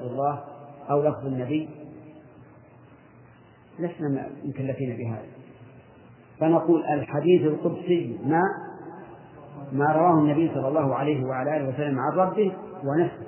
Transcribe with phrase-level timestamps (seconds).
[0.00, 0.44] الله
[0.90, 1.68] أو لفظ النبي.
[3.78, 5.26] لسنا مكلفين بهذا.
[6.40, 8.42] فنقول الحديث القدسي ما
[9.72, 12.52] ما رواه النبي صلى الله عليه وعلى آله وسلم عن ربه
[12.84, 13.26] ونفسه.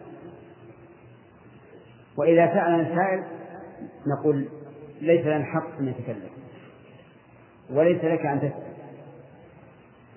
[2.16, 3.24] وإذا سألنا السائل
[4.06, 4.48] نقول
[5.00, 6.30] ليس لنا الحق أن نتكلم.
[7.70, 8.70] وليس لك أن تسأل.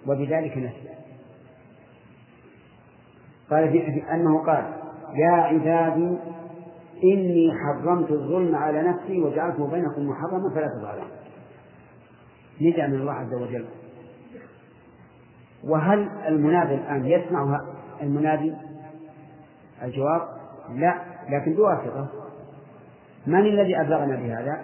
[0.07, 0.93] وبذلك نسأل.
[3.49, 4.73] قال في أنه قال
[5.15, 6.17] يا عبادي
[7.03, 11.07] إني حرمت الظلم على نفسي وجعلته بينكم محرما فلا تظالموا.
[12.61, 13.65] نداء من الله عز وجل.
[15.63, 17.61] وهل المنادي الآن يسمع
[18.01, 18.53] المنادي؟
[19.83, 20.21] الجواب
[20.75, 22.07] لا لكن بواسطة.
[23.27, 24.61] من الذي أبلغنا بهذا؟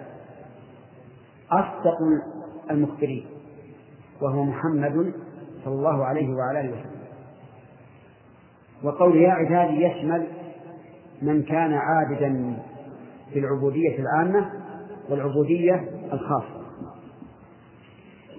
[1.52, 1.98] أصدق
[2.70, 3.26] المخبرين
[4.22, 5.12] وهو محمد
[5.64, 7.00] صلى الله عليه وعلى آله وسلم.
[8.84, 10.26] وقول يا عبادي يشمل
[11.22, 12.56] من كان عابدا
[13.32, 14.52] في العبودية العامة
[15.08, 16.60] والعبودية الخاصة.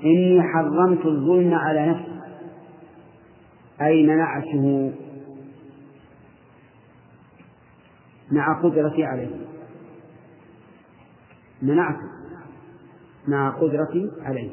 [0.04, 2.22] إني حرمت الظلم على نفسي
[3.82, 4.94] أي منعته
[8.32, 9.36] مع قدرتي عليه.
[11.62, 12.12] منعته
[13.28, 14.52] مع قدرتي عليه.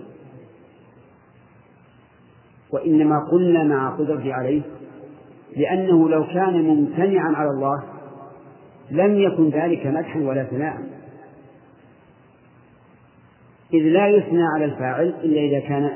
[2.73, 4.63] وإنما قلنا مع قدرتي عليه
[5.57, 7.98] لأنه لو كان ممتنعا على الله
[8.91, 10.77] لم يكن ذلك مدحا ولا ثناء.
[13.75, 15.91] إذ لا يثنى على الفاعل إلا إذا كان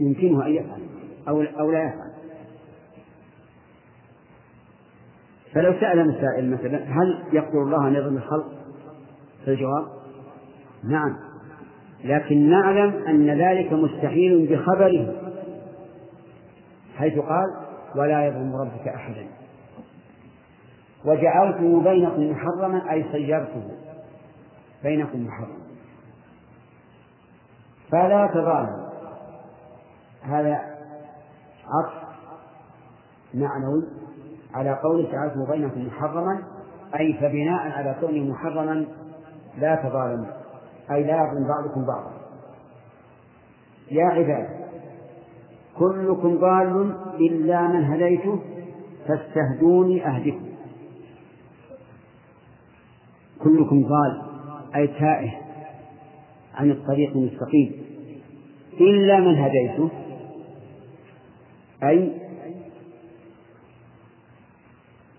[0.00, 0.80] يمكنه أن يفعل
[1.28, 2.08] أو أو لا يفعل.
[5.54, 8.46] فلو سأل السائل مثلا هل يقدر الله أن يظلم الخلق؟
[9.46, 9.86] فالجواب
[10.84, 11.16] نعم.
[12.04, 15.14] لكن نعلم أن ذلك مستحيل بخبره
[16.96, 17.46] حيث قال
[17.96, 19.26] ولا يظلم ربك أحدا.
[21.04, 23.62] وجعلته بينكم محرما أي صيرته
[24.82, 25.58] بينكم محرما.
[27.92, 28.88] فلا تظالموا.
[30.22, 30.60] هذا
[31.66, 32.08] عطف
[33.34, 33.82] معنوي
[34.54, 36.42] على قول جعلته بينكم محرما
[37.00, 38.86] أي فبناء على كونه محرما
[39.58, 40.26] لا تظالموا.
[40.90, 42.12] أي لا يظلم بعضكم بعضا.
[43.90, 44.48] يا عباد
[45.78, 48.40] كلكم ضال إلا من هديته
[49.08, 50.47] فاستهدوني أهدكم.
[53.44, 54.22] كلكم ضال
[54.76, 55.30] أي تائه
[56.54, 57.72] عن الطريق المستقيم.
[58.80, 59.90] إلا من هديته
[61.82, 62.12] أي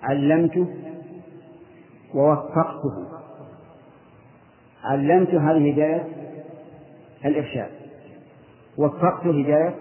[0.04, 0.68] علمته
[2.16, 3.08] ووفقته.
[4.84, 6.08] علمت هذه هداية
[7.26, 7.70] الإرشاد
[8.78, 9.76] وفقت هداية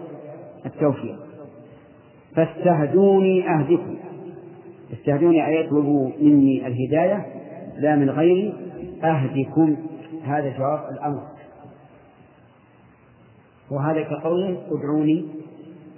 [0.67, 1.19] التوفيق.
[2.37, 3.97] فاستهدوني أهدكم.
[4.93, 7.38] استهدوني أي اطلبوا مني الهداية.
[7.79, 8.55] لا من غيري
[9.05, 9.77] أهدكم.
[10.25, 11.29] هذا جواب الأمر.
[13.71, 15.29] وهذا كقوله ادعوني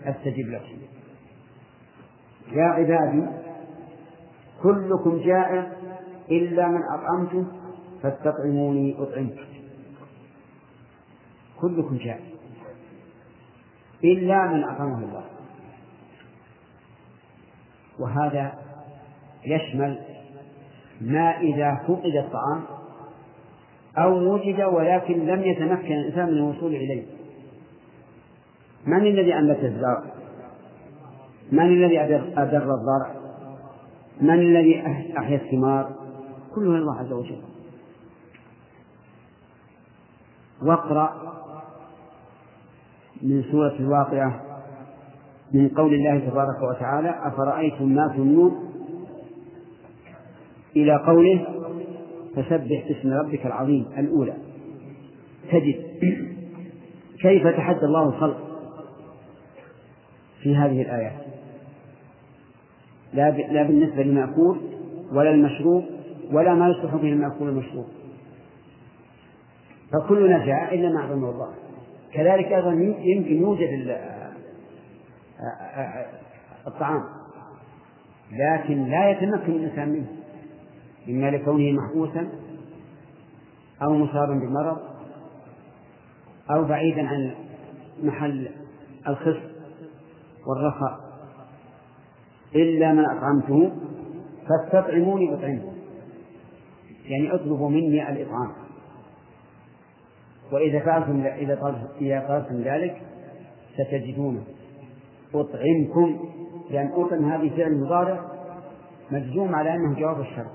[0.04, 0.78] أستجب لكم.
[2.52, 3.26] يا عبادي
[4.62, 5.72] كلكم جائع
[6.30, 7.46] إلا من أطعمته
[8.02, 9.44] فاستطعموني أطعمكم
[11.60, 12.20] كلكم جائع
[14.04, 15.24] إلا من أطعمه الله.
[17.98, 18.52] وهذا
[19.44, 20.19] يشمل
[21.00, 22.62] ما إذا فقد الطعام
[23.98, 27.06] أو وجد ولكن لم يتمكن الإنسان من الوصول إليه
[28.86, 30.02] من الذي أنبت الزرع؟
[31.52, 32.00] من الذي
[32.36, 33.14] أدر الضرع؟
[34.20, 34.86] من الذي
[35.18, 35.90] أحيا الثمار؟
[36.54, 37.42] كله الله عز وجل
[40.62, 41.30] واقرأ
[43.22, 44.40] من سورة الواقعة
[45.52, 48.69] من قول الله تبارك وتعالى أفرأيتم ما تمنون
[50.76, 51.46] إلى قوله
[52.36, 54.34] فسبح باسم ربك العظيم الأولى.
[55.50, 55.84] تجد
[57.22, 58.38] كيف تحدى الله الخلق
[60.42, 61.20] في هذه الآيات.
[63.14, 64.60] لا بالنسبة للمأكول
[65.12, 65.84] ولا المشروب
[66.32, 67.86] ولا ما يصلح به المأكول والمشروب.
[69.92, 71.54] فكلنا جاء إلا ما أعظمه الله.
[72.12, 72.72] كذلك أيضا
[73.02, 73.96] يمكن يوجد
[76.66, 77.04] الطعام.
[78.32, 80.06] لكن لا يتمكن الإنسان منه.
[81.10, 82.28] إما لكونه محبوسا
[83.82, 84.78] أو مصابا بمرض
[86.50, 87.34] أو بعيدا عن
[88.02, 88.48] محل
[89.08, 89.42] الخص
[90.46, 91.10] والرخاء.
[92.54, 93.72] إلا من أطعمته
[94.48, 95.72] فاستطعموني أطعمكم
[97.04, 98.52] يعني اطلبوا مني الإطعام.
[100.52, 101.84] وإذا فعلتم إذا
[102.28, 103.02] طلبتم ذلك
[103.74, 104.42] ستجدونه
[105.34, 106.30] أطعمكم.
[106.70, 108.30] لأن أطعم هذه فعل مضارع
[109.10, 110.50] مجزوم على أنه جواب الشرط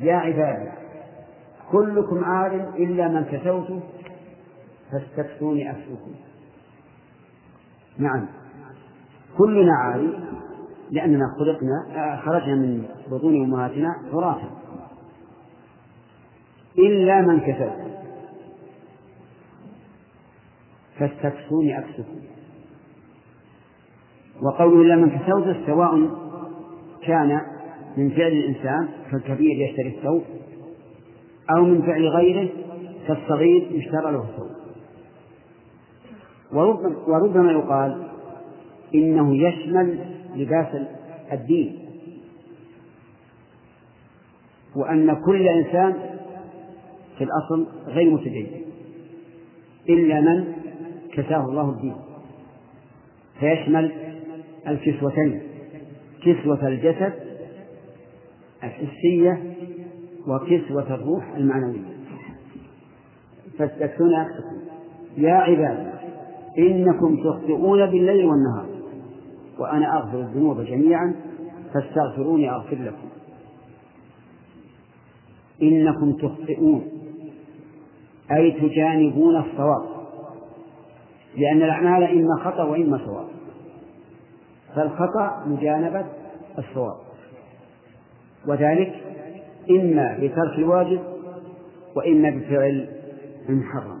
[0.00, 0.70] يا عبادي
[1.72, 3.82] كلكم عار إلا من كسوت
[4.92, 6.14] فاستكسوني أكسوكم
[7.98, 8.26] نعم
[9.38, 10.18] كلنا عاري
[10.90, 14.40] لأننا خلقنا خرجنا من بطون أمهاتنا عراة
[16.78, 17.88] إلا من كسوت
[20.98, 22.18] فاستكسوني أكسكم
[24.42, 26.10] وقوله إلا من كسوت سواء
[27.06, 27.40] كان
[27.96, 30.22] من فعل الإنسان كالكبير يشتري الثوب
[31.56, 32.48] أو من فعل غيره
[33.06, 34.50] كالصغير يشترى له الثوب.
[36.52, 38.08] وربما, وربما يقال
[38.94, 39.98] إنه يشمل
[40.36, 40.82] لباس
[41.32, 41.78] الدين
[44.76, 45.94] وأن كل إنسان
[47.18, 48.46] في الأصل غير متدين
[49.88, 50.52] إلا من
[51.12, 51.96] كساه الله الدين.
[53.40, 53.92] فيشمل
[54.68, 55.42] الكسوتين
[56.22, 57.27] كسوة الجسد
[58.64, 59.54] الحسية
[60.26, 61.98] وكسوة الروح المعنوية.
[63.58, 64.10] فاستكسون
[65.16, 65.92] يا عباد
[66.58, 68.66] إنكم تخطئون بالليل والنهار
[69.58, 71.14] وأنا أغفر الذنوب جميعا
[71.74, 73.08] فاستغفروني أغفر لكم.
[75.62, 76.88] إنكم تخطئون
[78.32, 79.98] أي تجانبون الصواب
[81.36, 83.28] لأن الأعمال إما خطأ وإما صواب
[84.74, 86.06] فالخطأ مجانبة
[86.58, 87.07] الصواب.
[88.48, 88.94] وذلك
[89.70, 91.00] إما بترك الواجب
[91.96, 92.88] وإما بفعل
[93.48, 94.00] المحرم.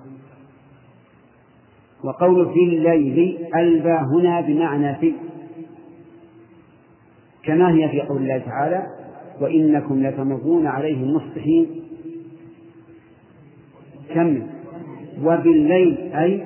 [2.04, 5.14] وقول في الليل ألبى هنا بمعنى في
[7.42, 8.86] كما هي في قول الله تعالى
[9.40, 11.66] وإنكم لتمرون عليهم مصبحين.
[14.14, 14.46] كم؟
[15.22, 16.44] وبالليل أي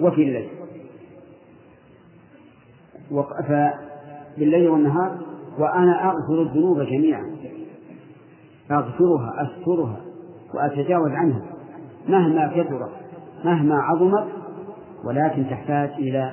[0.00, 0.48] وفي الليل.
[3.48, 5.27] فبالليل والنهار
[5.58, 7.36] وأنا أغفر الذنوب جميعا.
[8.70, 10.00] أغفرها أسترها
[10.54, 11.42] وأتجاوز عنها
[12.08, 12.90] مهما كثرت
[13.44, 14.26] مهما عظمت
[15.04, 16.32] ولكن تحتاج إلى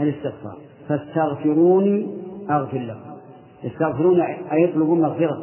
[0.00, 0.56] الاستغفار.
[0.88, 2.16] فاستغفروني
[2.50, 3.14] أغفر لكم.
[3.64, 5.42] يستغفرون أي يطلبون مغفرة.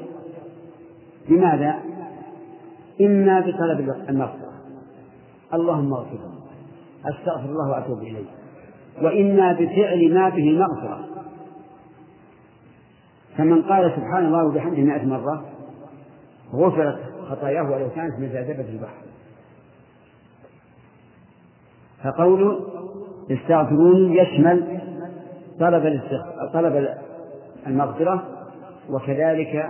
[1.29, 1.75] لماذا؟
[3.01, 4.51] إما بطلب المغفرة.
[5.53, 6.19] اللهم اغفر
[7.05, 8.25] أستغفر الله وأتوب إليه.
[9.01, 11.10] وإما بفعل ما به المغفرة.
[13.37, 15.45] فمن قال سبحان الله وبحمده مائة مرة
[16.53, 16.99] غفرت
[17.29, 19.01] خطاياه ولو كانت من زبدة البحر.
[22.03, 22.59] فقوله
[23.31, 24.81] استغفروني يشمل
[25.59, 26.01] طلب
[26.53, 26.97] طلب
[27.67, 28.47] المغفرة
[28.89, 29.69] وكذلك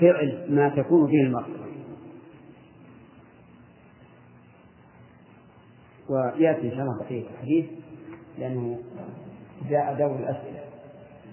[0.00, 1.68] فعل ما تكون به المغفرة.
[6.08, 7.66] ويأتي إن شاء الله بقية الحديث
[8.38, 8.78] لأنه
[9.70, 10.60] جاء دور الأسئلة.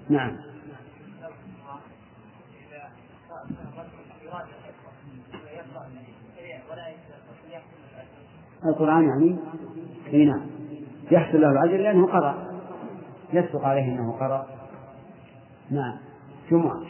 [0.10, 0.38] نعم.
[8.70, 9.38] القرآن يعني
[10.26, 10.42] نعم
[11.12, 12.36] يحصل له الأجر لأنه قرأ.
[13.34, 14.48] يصدق عليه أنه قرأ.
[15.72, 15.98] نعم.
[16.52, 16.82] جمعة.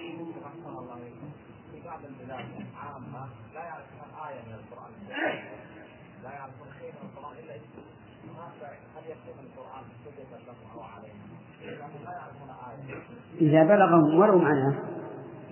[13.42, 14.76] إذا بلغهم ولو معناه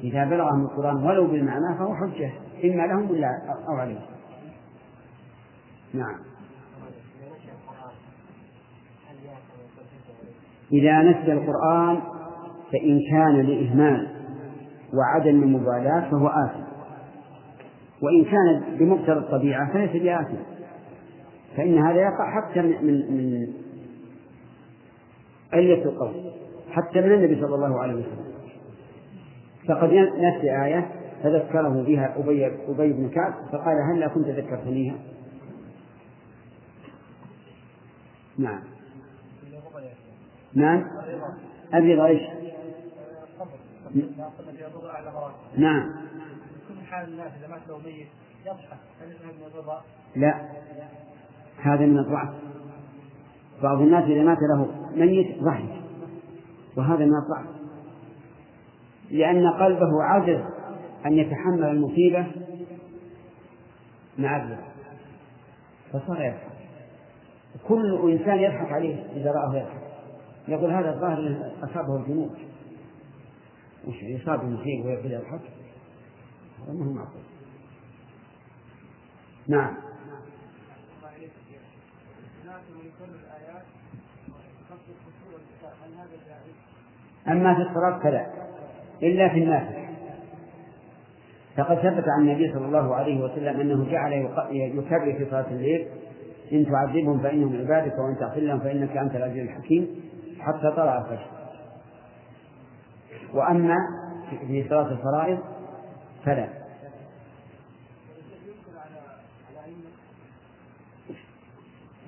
[0.04, 2.32] إذا بلغهم القرآن ولو بالمعنى فهو حجة
[2.64, 3.30] إما لهم ولا
[3.68, 4.13] أو عليهم.
[5.94, 6.16] نعم.
[10.72, 12.02] إذا نسي القرآن
[12.72, 14.08] فإن كان لإهمال
[14.94, 16.64] وعدم المبالاة فهو آثم.
[18.02, 20.38] وإن كان بمقتضى الطبيعة فليس بآثم.
[21.58, 23.48] فإن هذا يقع حتى من من, من
[25.54, 26.32] أية القول
[26.72, 28.34] حتى من النبي صلى الله عليه وسلم.
[29.68, 30.90] فقد نسي آية
[31.24, 34.96] فذكره بها أبي أبي بن كعب فقال هل كنت ذكرتنيها؟
[38.38, 38.60] نعم.
[40.54, 40.88] نعم.
[41.74, 42.22] أبيض إيش؟
[45.58, 45.92] نعم.
[46.70, 48.08] كل حال الناس إذا مات له ميت
[48.46, 49.82] يضحك هل من الرضا؟
[50.16, 50.50] لا.
[51.58, 52.30] هذا من الضعف.
[53.64, 55.82] بعض الناس إذا مات له ميت ضحك
[56.78, 57.56] وهذا من الضعف.
[59.12, 60.42] لأن قلبه عجز
[61.06, 62.28] أن يتحمل المصيبة
[64.18, 64.74] مع الرضا
[65.92, 66.53] فصار يضحك
[67.68, 69.84] كل إنسان يضحك عليه إذا رآه يضحك.
[70.48, 72.38] يقول هذا الظاهر أصابه الجنود
[73.88, 75.42] وش يصاب المصيبة ويبتدأ يضحك؟
[76.64, 77.22] هذا ما هو معقول.
[79.48, 79.76] نعم.
[87.28, 88.28] أما في الصلاة فلا
[89.04, 89.84] إلا في النافلة.
[91.58, 94.14] فقد ثبت عن النبي صلى الله عليه وسلم أنه جعل
[94.52, 95.88] يكرر في صلاة الليل
[96.54, 99.88] إن تعذبهم فإنهم عبادك وإن تغفر لهم فإنك أنت العزيز الحكيم
[100.40, 101.28] حتى طلع الفجر
[103.34, 103.76] وأما
[104.48, 105.40] في صلاة الفرائض
[106.26, 106.48] فلا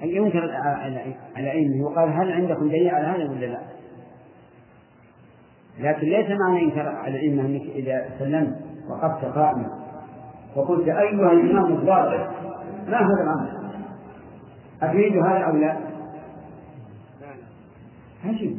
[0.02, 0.52] ينكر
[1.36, 3.60] على أئمة وقال هل عندكم دليل على هذا ولا لا؟
[5.80, 8.58] لكن ليس معنى إنكار على الأئمة أنك إذا سلمت
[8.90, 9.86] وقفت قائما
[10.56, 12.30] وقلت أيها الإمام الضابط
[12.88, 13.55] ما هذا الأمر؟
[14.90, 15.78] أتريد هذا أو لا؟
[18.26, 18.58] عجيب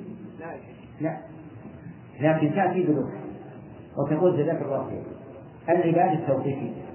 [1.00, 1.16] لا.
[2.21, 3.12] لكن تأتي بلغة
[3.99, 5.02] وتقول جزاك الله خير.
[5.68, 6.87] العبادة التوقيفية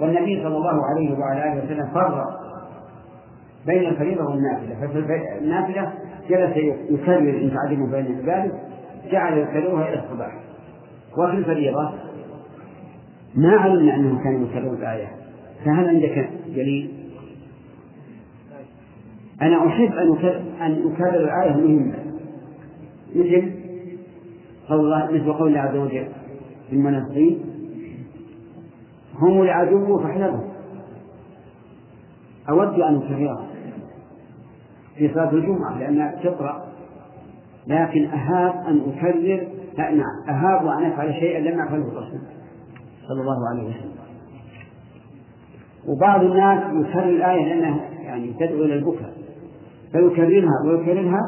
[0.00, 2.24] والنبي صلى الله عليه وعلى آله وسلم فرق
[3.66, 4.74] بين الفريضة والنافلة.
[4.74, 5.92] ففي النافلة
[6.28, 6.56] جلس
[6.90, 8.52] يكرر إن تعلموا بين العباد
[9.10, 10.32] جعل يكررها إلى الصباح.
[11.18, 11.92] وفي الفريضة
[13.34, 15.08] ما علمنا أنه كان يكرر الآية.
[15.64, 17.01] فهل عندك دليل؟
[19.42, 20.16] أنا أحب أن
[20.60, 21.94] أن أكرر الآية المهمة.
[23.14, 23.52] مثل
[24.68, 26.08] قول الله مثل قول الله عز وجل
[26.70, 27.38] في المنافقين
[29.18, 30.48] هم العدو فاحذرهم.
[32.48, 33.46] أود أن أكررها
[34.96, 36.72] في صلاة الجمعة لأنها تقرأ
[37.66, 39.46] لكن أهاب أن أكرر
[39.78, 42.20] نعم أهاب أن أفعل شيئا لم يفعله الرسول
[43.08, 43.92] صلى الله عليه وسلم.
[45.88, 49.21] وبعض الناس يكرر الآية لأنها يعني تدعو إلى البكاء.
[49.92, 51.20] فيكررها ويكررها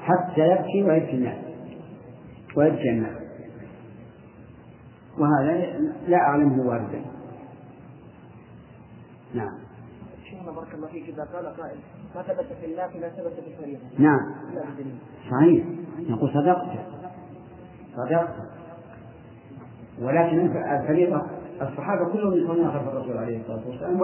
[0.00, 1.44] حتى يبكي ويبكي الناس.
[2.56, 3.16] ويبكي الناس.
[5.18, 7.04] وهذا لا أعلمه واردا.
[9.34, 9.58] نعم.
[10.24, 11.78] شيخنا بارك الله فيك إذا قال قائل
[12.14, 13.80] ما ثبت في النافلة ثبت في الفريضة.
[13.98, 14.34] نعم.
[15.30, 15.64] صحيح.
[16.08, 16.78] نقول صدقت.
[17.96, 18.34] صدقت.
[20.02, 21.22] ولكن الفريضة
[21.62, 24.00] الصحابة كلهم يصلون خلف الرسول عليه الصلاة والسلام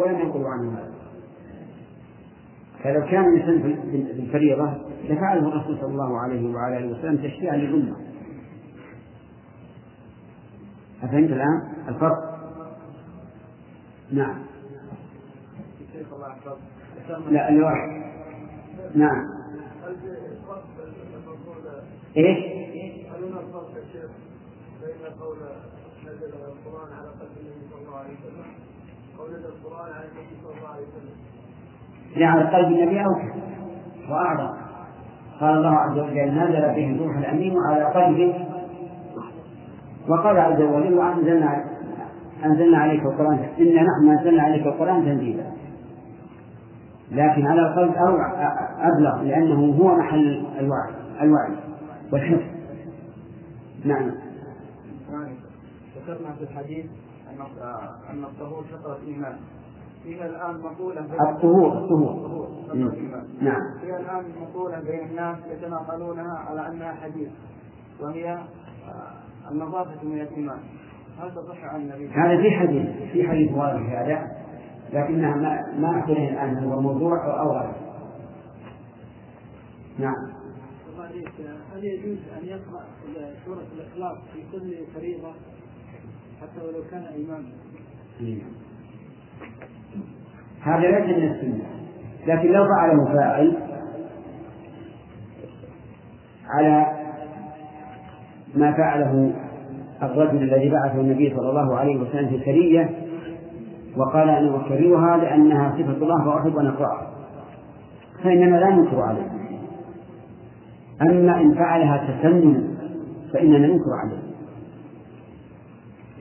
[0.00, 0.78] ولم ينقلوا عنه.
[0.78, 1.05] هذا
[2.86, 4.74] فلو كان الإنسان في الفريضة
[5.04, 7.96] لفعله الرسول صلى الله عليه وعلى آله وسلم تشريعا للأمة.
[11.02, 12.40] أفهمت الآن؟ الفرق؟
[14.12, 14.38] نعم.
[17.30, 18.02] لا الواحد
[18.94, 19.28] نعم.
[22.16, 22.38] إيش؟
[23.06, 24.10] هل هناك فرق يا شيخ
[24.82, 25.36] بين قول
[26.04, 28.46] نزل القرآن على قلب النبي صلى الله عليه وسلم.
[29.18, 31.35] قول القرآن على النبي صلى الله عليه وسلم.
[32.24, 33.40] على قلب النبي أوكل
[34.10, 34.56] وأعظم
[35.40, 38.46] قال الله عز وجل نزل به الروح الأمين على قلبه.
[40.08, 41.64] وقال عز وجل وأنزلنا
[42.44, 45.44] أنزلنا عليك القرآن إنا نحن أنزلنا عليك القرآن تنزيلا.
[47.10, 47.94] لكن على القلب
[48.78, 50.90] أبلغ لأنه هو محل الوعي
[51.22, 51.56] الوعي
[52.12, 52.42] والحفظ.
[53.84, 54.10] نعم.
[55.96, 56.86] ذكرنا في الحديث
[58.10, 59.36] أن الطهور شطرة الإيمان.
[60.06, 62.48] فيها الآن مقولة الطهور الطهور.
[63.40, 63.78] نعم.
[63.80, 67.28] فيها الآن مقولة بين الناس يتناقلونها على أنها حديث
[68.00, 70.58] وهي آه، النظافة من الإيمان.
[71.18, 74.36] هل تصح عن النبي؟ هذا في حديث في حديث وارد هذا
[74.92, 77.72] لكنها ما ما أخبره الآن هو موضوع أو غير
[79.98, 80.36] نعم.
[81.74, 82.84] هل يجوز أن يقرأ
[83.44, 85.32] سورة الإخلاص في كل فريضة
[86.40, 87.52] حتى ولو كان إماما؟
[90.66, 91.64] هذا ليس من السنة
[92.26, 93.56] لكن لو فعله فاعل
[96.48, 96.86] على
[98.54, 99.32] ما فعله
[100.02, 102.90] الرجل الذي بعثه النبي صلى الله عليه وسلم في السرية
[103.96, 107.10] وقال أنا أكررها لأنها صفة الله وأحب أن أقرأها.
[108.24, 109.30] فإننا لا ننكر عليه.
[111.02, 112.62] أما إن فعلها تسننا
[113.32, 114.22] فإننا ننكر عليه.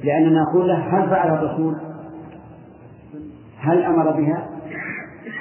[0.04, 1.76] لأننا نقول له هل فعلها الرسول؟
[3.66, 4.48] هل أمر بها؟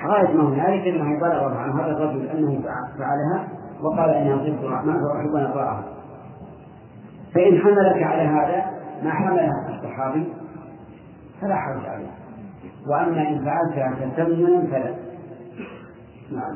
[0.07, 2.63] غاية ما هنالك أنه بلغ عن هذا الرجل أنه
[2.99, 3.49] فعلها
[3.83, 5.85] وقال إنها صفة الرحمن وأحب أن أقرأها
[7.35, 8.71] فإن حملك على هذا
[9.03, 10.33] ما حملها الصحابي
[11.41, 12.11] فلا حرج عليه.
[12.91, 14.95] وأما إن فعلتها تسمنا فلا.
[16.33, 16.55] نعم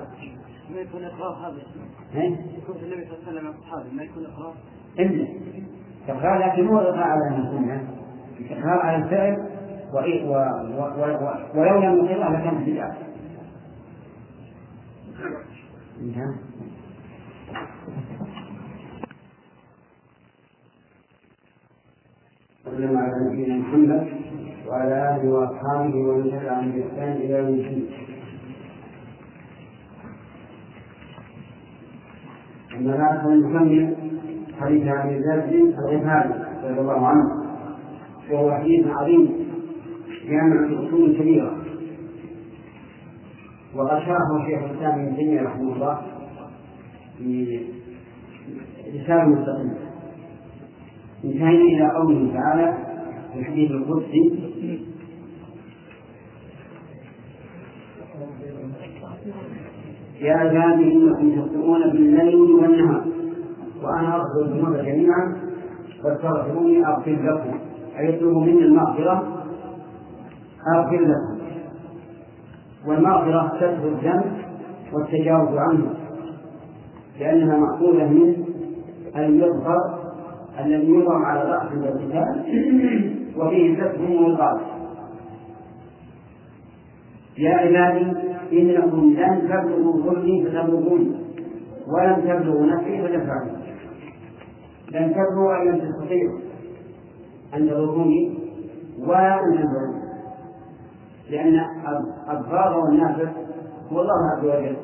[0.74, 1.62] ما يكون إقرار هذا؟
[2.14, 4.54] إيه؟ يكون النبي صلى الله عليه وسلم أصحابه ما يكون إقرار؟
[4.98, 5.26] إلا.
[6.08, 7.88] إقرار لكن مو إقرار على السنة
[8.50, 9.57] إقرار على الفعل.
[11.54, 12.96] ولو لم يقرها لكانت بدعة.
[16.00, 16.34] انتهى
[22.66, 24.08] وسلم على نبينا محمد
[24.68, 27.86] وعلى آله وأصحابه ومن تبعهم بإحسان إلى يوم الدين.
[32.76, 33.96] أما بعد فنكمل
[34.60, 37.26] حديث عن الجابر الغفاري رضي الله عنه
[38.30, 39.47] وهو حديث عظيم.
[40.28, 41.56] جامع في أصول كبيرة.
[43.74, 46.02] شرحه شيخ الإسلام ابن تيمية رحمه الله
[47.18, 47.60] في
[48.94, 49.78] رسالة مستقلة.
[51.24, 52.78] انتهينا إلى قوله تعالى
[53.32, 54.24] في الحديث القدسي.
[60.20, 63.04] يا عبادي إنكم تخطئون بالليل والنهار
[63.82, 65.36] وأنا أغفر الذنوب جميعا
[66.02, 67.58] فاستغفروني أغفر لكم
[67.98, 69.37] أي يطلبوا مني المغفرة.
[70.76, 71.38] أغفر لكم
[72.86, 74.32] والمغفرة ستر الذنب
[74.92, 75.94] والتجاوز عنه
[77.20, 78.44] لأنها مأخوذة من
[79.16, 79.98] المغفر
[80.64, 82.44] الذي يوضع على رأس القتال
[83.36, 84.60] وفيه ستر وغاز
[87.38, 88.12] يا عبادي
[88.52, 91.12] إنكم لن تبلغوا ظلمي فتبلغوني
[91.88, 93.52] ولن تبلغوا نفسي فتنفعني
[94.92, 96.38] لن تبلغوا أن لم تستطيعوا
[97.54, 98.38] أن تضروني
[98.98, 99.97] ولا أن تنفعوني
[101.30, 101.60] لأن
[102.30, 103.30] الضار والنافع
[103.92, 104.76] هو الله عز وجل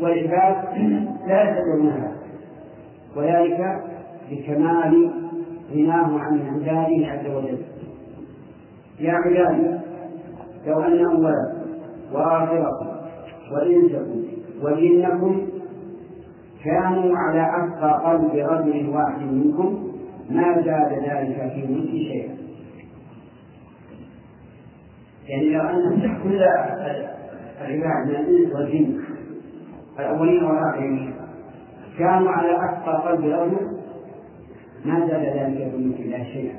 [0.00, 0.64] والعباد
[1.28, 2.12] لا يستطيعون هذا
[3.16, 3.82] وذلك
[4.30, 5.10] بكمال
[5.74, 7.58] غناه عن عباده عز وجل.
[9.00, 9.78] يا عبادي
[10.66, 11.60] لو أن أولكم
[12.12, 12.86] وآخركم
[13.52, 14.24] وإنسكم
[14.62, 15.46] وجنكم
[16.64, 19.90] كانوا على أتقى قلب رجل واحد منكم
[20.30, 22.49] ما زاد ذلك في ملك شيئا.
[25.30, 26.42] يعني لو أن كل
[27.60, 29.00] العباد من الإنس والجن
[29.98, 31.14] الأولين والآخرين
[31.98, 33.80] كانوا على أتقى قلب رجل
[34.84, 36.56] ما زاد ذلك في ملك الله شيئا.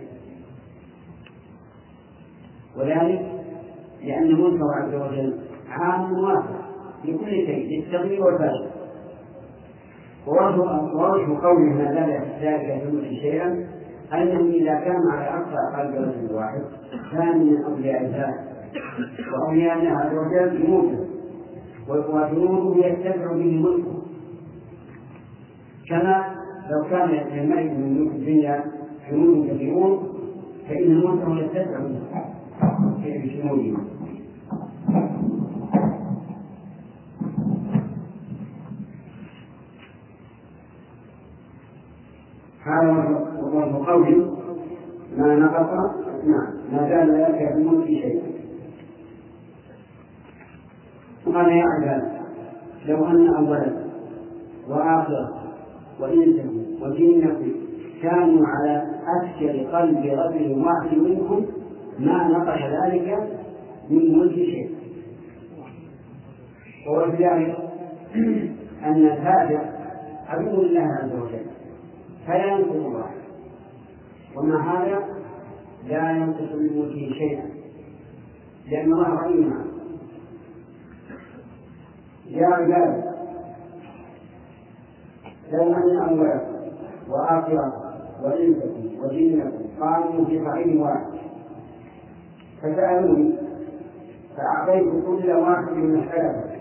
[2.78, 3.32] وذلك
[4.04, 6.62] لأن ملكه عز وجل عام واسع
[7.06, 8.68] لكل شيء للتغيير والفشل
[10.28, 13.68] ووجه قوله ما زال ذلك الملك شيئا
[14.14, 16.62] أنه إذا كان على أقصى قلب رجل واحد
[17.12, 18.51] كان من أولياء الله.
[18.76, 21.00] الله عز وجل جنوده
[21.90, 24.02] وجنوده يتبع به ملكه
[25.90, 26.36] كما
[26.70, 28.64] لو كان للملك من ملوك الدنيا
[29.12, 30.08] جنود كثيرون
[30.70, 31.80] فإن ملكه يتبع
[33.04, 33.78] بجنوده
[42.66, 44.32] هذا وجه قول
[45.18, 46.48] ما نقص؟ نعم.
[46.72, 48.31] ما زال ذلك في الملك شيء.
[51.26, 52.22] قال يا عباد
[52.86, 53.74] لو أن اولا
[54.70, 55.42] واخرا
[56.00, 57.52] وانسكم وجنكم
[58.02, 58.84] كانوا على
[59.18, 61.46] أسكر قلب رجل واحد منكم
[62.00, 63.30] ما نقص ذلك
[63.90, 64.72] من ملك شيء.
[66.90, 67.58] ولذلك
[68.84, 69.60] أن الكافر
[70.28, 71.46] عدو لله عز وجل.
[72.28, 73.12] فلا ينقص الله.
[74.38, 75.00] ومع هذا
[75.90, 77.46] لا ينقص من ملكه شيئا.
[78.72, 79.71] لأن الله غني عنه
[82.32, 83.04] يا عباد
[85.52, 86.52] لو أن أولكم
[87.10, 87.72] وآخركم
[88.24, 91.06] وإنسكم وجنكم قاموا في صعيد واحد.
[92.62, 93.36] فسألوني
[94.38, 96.52] فأعطيت كل واحد من الثلاثة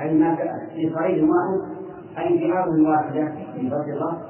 [0.00, 0.36] أي ما
[0.74, 1.72] في صعيد واحد؟
[2.18, 3.22] أي في أرض واحدة
[3.58, 4.22] من فضل الله؟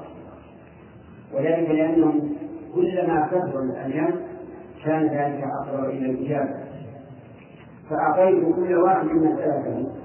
[1.33, 2.35] وذلك لأنهم
[2.75, 4.13] كلما كثر الأيام
[4.85, 6.53] كان ذلك أقرب إلى الإجابة
[7.89, 10.02] فأعطيت كل واحد من الثلاثة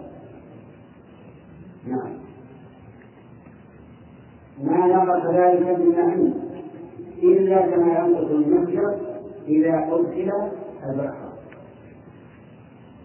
[1.86, 2.18] نعم.
[4.62, 6.34] ما نقص ذلك من نعيم
[7.22, 8.98] إلا كما ينقص المسجد
[9.48, 10.32] إذا أدخل
[10.90, 11.28] البحر.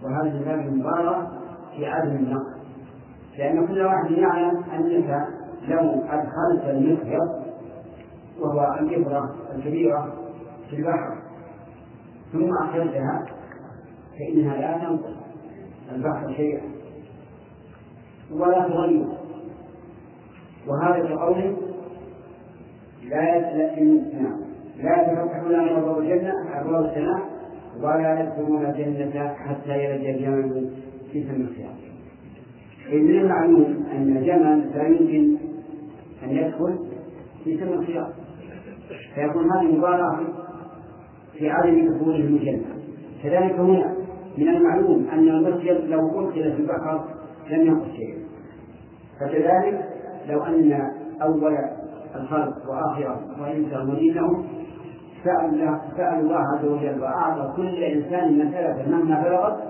[0.04, 1.28] وهذه الباب المبارك
[1.76, 2.54] في عدم النقص.
[3.38, 5.28] لأن كل واحد يعلم أنك
[5.68, 7.44] لو أدخلت المسجد
[8.40, 10.14] وهو الإبرة الكبيرة
[10.70, 11.18] في البحر
[12.32, 13.26] ثم أخرجتها
[14.20, 15.16] فإنها لا تنقص.
[15.92, 16.83] البحر شيئا.
[18.32, 19.06] ولا تغير.
[20.68, 21.58] وهذا كقوله
[23.10, 23.54] لا
[24.22, 24.40] نعم
[24.78, 27.22] لا يتفتح لنا أبواب الجنة أبواب السماء
[27.82, 30.70] ولا يدخلون الجنة حتى يلج الجمل
[31.12, 31.76] في سم الخيام
[32.90, 35.38] إذ من المعلوم أن الجمل لا يمكن
[36.24, 36.80] أن يدخل
[37.44, 38.08] في سم الخيام
[39.16, 40.24] فيكون هذه مبالغة
[41.38, 42.66] في عدم دخوله الجنة.
[43.24, 43.96] كذلك هنا
[44.38, 47.13] من المعلوم أن المسجد لو أدخل في البحر
[47.50, 48.24] لم ينقص شيئا
[49.20, 49.86] فكذلك
[50.30, 51.58] لو أن أول
[52.16, 54.46] الخلق وآخره وإنسان ودينهم
[55.24, 59.64] سأل سأل الله عز وجل وأعطى كل إنسان مسألة مهما بلغت.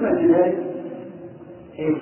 [0.00, 0.58] فلذلك
[1.78, 1.98] إيش؟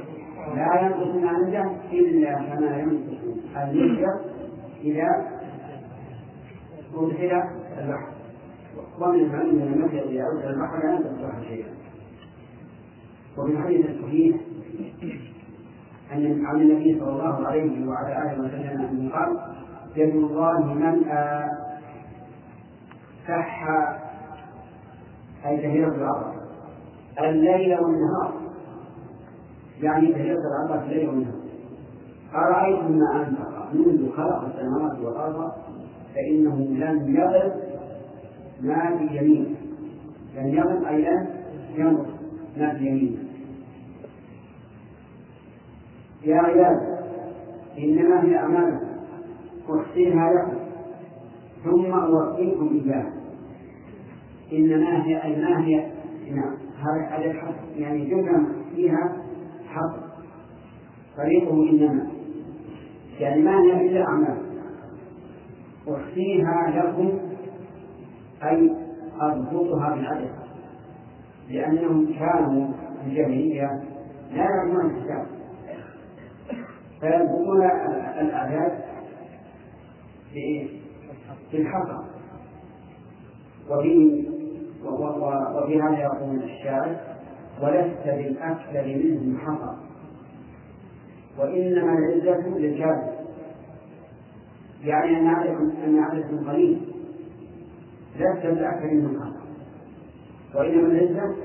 [0.55, 3.23] لا ينقص من عنده إلا كما ينقص
[3.57, 4.21] المسجد
[4.85, 5.09] إذا
[6.95, 7.43] أدخل
[7.79, 8.13] البحر.
[9.01, 11.69] ومن المعلوم من المسجد إذا أدخل البحر لا تصلح شيئا.
[13.39, 14.37] وفي الحديث الصحيح
[16.13, 19.39] أن عن النبي صلى الله عليه وعلى آله وسلم أنه قال
[19.97, 21.05] يد الله من
[23.29, 23.69] صح
[25.47, 26.35] أي كثيرة العرض
[27.21, 28.33] الليل والنهار.
[29.83, 31.39] يعني كثيرة العرض الليل والنهار.
[32.35, 35.53] أرأيتم ما أنفق منذ خلق السماوات والأرض
[36.15, 37.53] فإنه لم يغض
[38.61, 39.57] ما في يمينه
[40.37, 41.27] لم يغض أي لم
[41.77, 42.07] يمر
[42.57, 43.28] ما في يمينه
[46.25, 46.99] يا عباد
[47.79, 48.89] إنما هي أعمالكم
[49.71, 50.59] أحسنها لكم.
[51.65, 53.13] ثم أوفيكم إياها.
[54.53, 55.93] إنما هي أي ما هي
[56.31, 56.57] نعم
[57.11, 59.17] هذا الحق يعني جملة فيها
[59.69, 59.97] حق.
[61.17, 62.09] طريقه إنما.
[63.21, 64.39] يعني ما هي إلا أعمال
[65.89, 67.19] أحصيها لكم.
[68.43, 68.71] أي
[69.21, 70.31] أضبطها بالعدد
[71.51, 72.67] لأنهم كانوا
[73.03, 73.83] في الجاهلية
[74.33, 74.93] لا يعلمون
[77.03, 77.65] الكتاب فيضبطون
[78.21, 78.79] الأعداد
[81.53, 81.99] بالحصى
[85.57, 86.97] وفي هذا يقول الشاعر
[87.63, 89.77] ولست بالأكثر منهم حصى
[91.39, 93.19] وإنما العزة للكافر.
[94.85, 95.49] يعني أن عدد
[95.85, 96.81] أن عددهم قليل
[98.17, 99.39] لست بالأكثر منهم حصى
[100.55, 101.37] وإنما العزة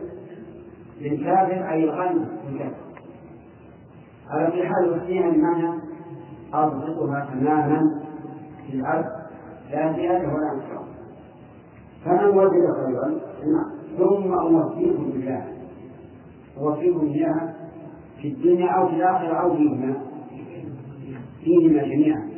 [1.01, 2.82] للكافر أي الغني للكافر
[4.33, 5.79] على كل حال وحسيها بمعنى
[6.53, 8.01] أضبطها تماما
[8.67, 9.05] في الأرض
[9.71, 10.87] لا زيادة ولا نقصان
[12.05, 13.19] فمن وجد خيرا
[13.97, 15.47] ثم أوفيكم بالله
[16.57, 17.55] أوفيكم إياها
[18.21, 19.95] في الدنيا أو في الآخرة أو فيهما
[21.43, 22.29] فيهما جميعا.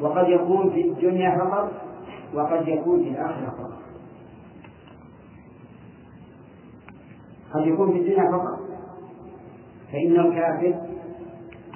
[0.00, 1.72] وقد يكون في الدنيا فقط
[2.34, 3.78] وقد يكون في الآخرة فقط.
[7.54, 8.67] قد يكون في الدنيا فقط.
[9.92, 10.74] فإن الكافر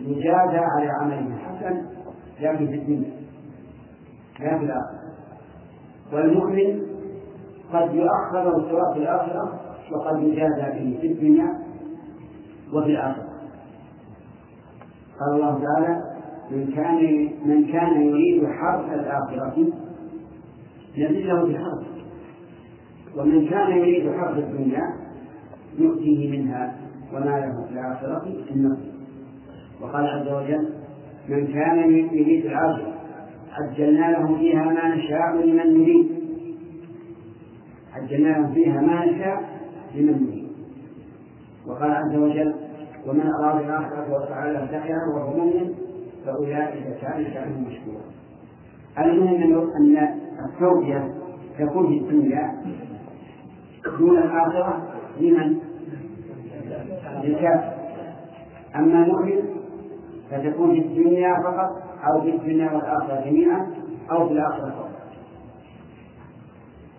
[0.01, 1.87] يجازى على عمله حسن
[2.41, 3.11] لكن في الدنيا
[4.41, 5.03] لا في الآخرة.
[6.13, 6.83] والمؤمن
[7.73, 9.61] قد يؤخر الثواب في الآخرة
[9.93, 11.59] وقد يجازى به في الدنيا
[12.73, 13.29] وفي الآخرة.
[15.21, 15.97] قال الله تعالى
[16.51, 19.67] من كان من كان يريد حرث الآخرة
[20.99, 21.87] نزل له بالحرث.
[23.17, 24.83] ومن كان يريد حرث الدنيا
[25.79, 26.82] نؤتيه منها
[27.13, 28.77] وما له في الآخرة من
[29.81, 30.69] وقال عز وجل
[31.29, 31.79] من كان
[32.13, 32.93] يريد العاجل
[33.53, 36.09] عجلنا له فيها ما نشاء لمن نريد.
[37.93, 39.43] عجلنا له فيها ما نشاء
[39.95, 40.49] لمن نريد.
[41.67, 42.55] وقال عز وجل
[43.07, 45.75] ومن أراد الآخرة وسعى لها سعيها وهو مؤمن
[46.27, 48.03] فأولئك كان شأنهم مشكورا.
[48.99, 50.09] المهم أن
[50.49, 51.15] التوبية
[51.59, 52.63] تكون في الدنيا
[53.99, 54.83] دون الآخرة
[55.21, 55.62] لمن؟
[57.23, 57.73] للكافر
[58.77, 59.43] أما المؤمن
[60.31, 63.67] فتكون في الدنيا فقط أو في الدنيا والآخرة جميعا
[64.11, 64.91] أو في الآخرة فقط.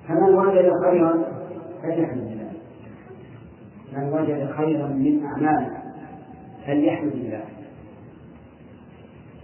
[0.08, 1.24] فمن وجد خيرا
[1.84, 2.52] فليحمد الله.
[3.98, 5.70] من وجد خيرا من أعماله
[6.68, 7.44] فليحمد الله.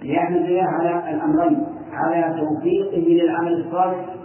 [0.01, 4.15] ليحمد الله على الأمرين على توفيقه للعمل الصالح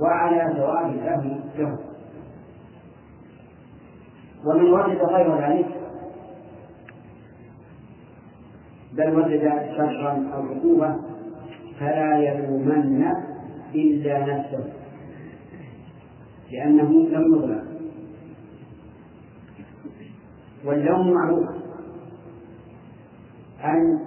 [0.00, 1.87] وعلى ثواب الله له.
[4.46, 5.66] ومن وجد غير ذلك.
[8.92, 9.42] بل وجد
[9.76, 10.96] شرا أو عقوبة
[11.80, 13.12] فلا يلومن
[13.74, 14.64] إلا نفسه
[16.52, 17.68] لأنه لم يظلم.
[20.64, 21.48] واللوم معروف.
[23.64, 23.98] أن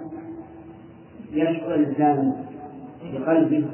[1.32, 2.44] يشعر الإنسان
[3.12, 3.64] بقلبه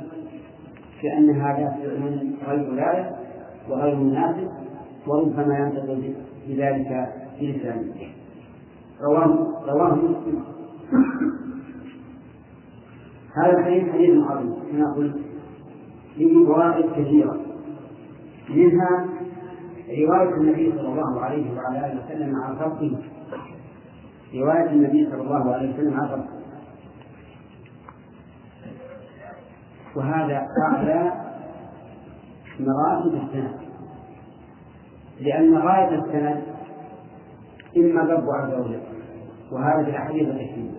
[1.02, 3.06] بأن هذا فعل غير لائق
[3.68, 4.48] وغير مناسب
[5.06, 6.14] وربما ينتقل
[6.48, 8.12] بذلك في لسانه
[9.00, 9.32] رواه
[9.68, 10.44] رواه مسلم.
[13.36, 14.54] هذا الحديث حديث عظيم.
[14.72, 15.16] كما قلت
[16.16, 17.40] فيه فوائد كثيرة.
[18.50, 19.06] منها
[19.88, 22.98] رواية النبي صلى الله عليه وعلى آله وسلم عن خلقه
[24.34, 26.38] رواية النبي صلى الله عليه وسلم عن خلقه
[29.96, 31.12] وهذا أعلى
[32.60, 33.67] مراتب السند
[35.20, 36.42] لأن غاية السند
[37.76, 38.80] إما الرب عز وجل
[39.52, 40.78] وهذا في الأحاديث الكثيرة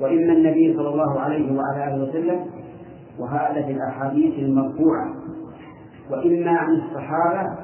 [0.00, 2.46] وإما النبي صلى الله عليه وعلى آله وسلم
[3.18, 5.14] وهذا في الأحاديث المرفوعة.
[6.10, 7.58] وإما عن الصحابة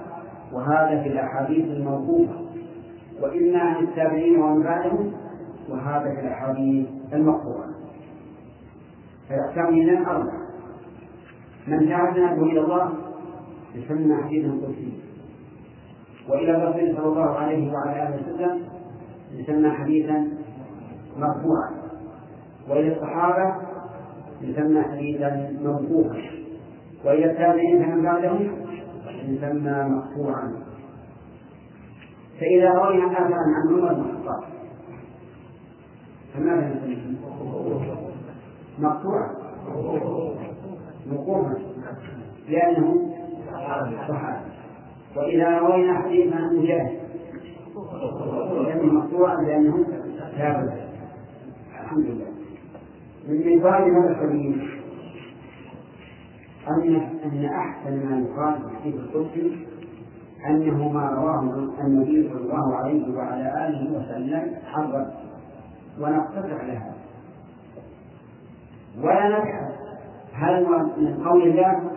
[0.52, 2.46] وهذا في الأحاديث الموقوفة
[3.22, 5.12] وإما عن التابعين ومن بعدهم
[5.68, 7.68] وهذا في الأحاديث المقطوعة
[9.28, 10.46] فالأحكام من أربعة
[11.66, 12.92] من جعل سنده إلى الله
[13.74, 15.06] يسمى حديثا قدسيا
[16.28, 18.62] وإلى الرسول صلى الله عليه وعلى آله وسلم
[19.32, 20.28] يسمى حديثا
[21.16, 21.70] مرفوعا.
[22.68, 23.54] وإلى الصحابة
[24.40, 26.22] يسمى حديثا موقوفا
[27.04, 28.48] وإلى التابعين فمن بعدهم
[29.24, 30.52] يسمى مقطوعا
[32.40, 34.42] فإذا روينا آثارا عن عمر بن الخطاب
[36.34, 37.16] فماذا نسميه؟
[38.78, 39.30] مقطوعا
[41.06, 41.54] موقوفا
[42.48, 43.12] لأنه
[44.08, 44.55] صحابي.
[45.16, 46.98] وإذا روينا حديثا عن مجاهد
[48.66, 49.86] لأنه مقطوعا لأنه
[50.38, 50.72] ثابت
[51.82, 52.26] الحمد لله.
[53.28, 54.56] من فوائد هذا الحديث
[56.68, 59.66] أن أن أحسن ما يقال في الحديث القدسي
[60.46, 61.40] أنه ما رواه
[61.84, 65.14] النبي صلى الله عليه وعلى آله وسلم حظا
[66.00, 66.94] ونقتصر على هذا
[69.02, 69.70] ولا نبحث
[70.32, 71.90] هل من قول الله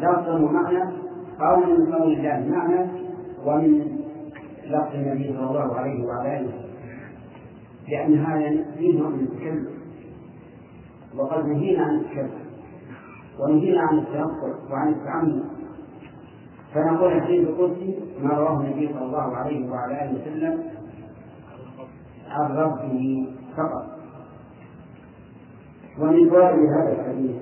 [0.00, 1.01] لفظا ومعنى
[1.42, 2.90] أو من قول الله معنى
[3.44, 4.02] ومن
[4.64, 6.52] لفظ النبي صلى الله عليه وعلى آله.
[7.88, 9.68] لأن هذا فيه نوع من التكلف
[11.16, 12.32] وقد نهينا عن التكلف
[13.38, 15.44] ونهينا عن التنقل وعن التعمد.
[16.74, 20.64] فنقول الحديث القدسي ما رواه النبي صلى الله عليه وعلى آله وسلم
[22.28, 23.86] عن ربه فقط.
[25.98, 27.36] ومن فوائد هذا الحديث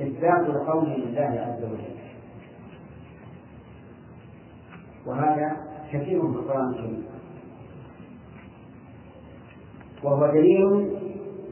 [0.00, 1.99] إثبات القول لله عز وجل.
[5.10, 5.56] وهذا
[5.92, 7.04] كثير في القرآن الكريم.
[10.04, 10.90] وهو دليل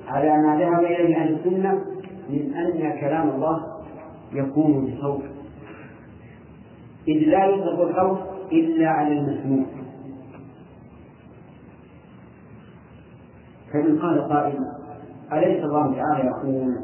[0.09, 1.85] على ما ذهب إليه أهل السنة
[2.31, 3.67] من أن كلام الله
[4.33, 5.23] يكون بصوت.
[7.09, 8.19] إذ لا يطلق القول
[8.53, 9.67] إلا على المسموع.
[13.73, 14.59] فإن قال قائل
[15.33, 16.77] أليس الله تعالى يقول؟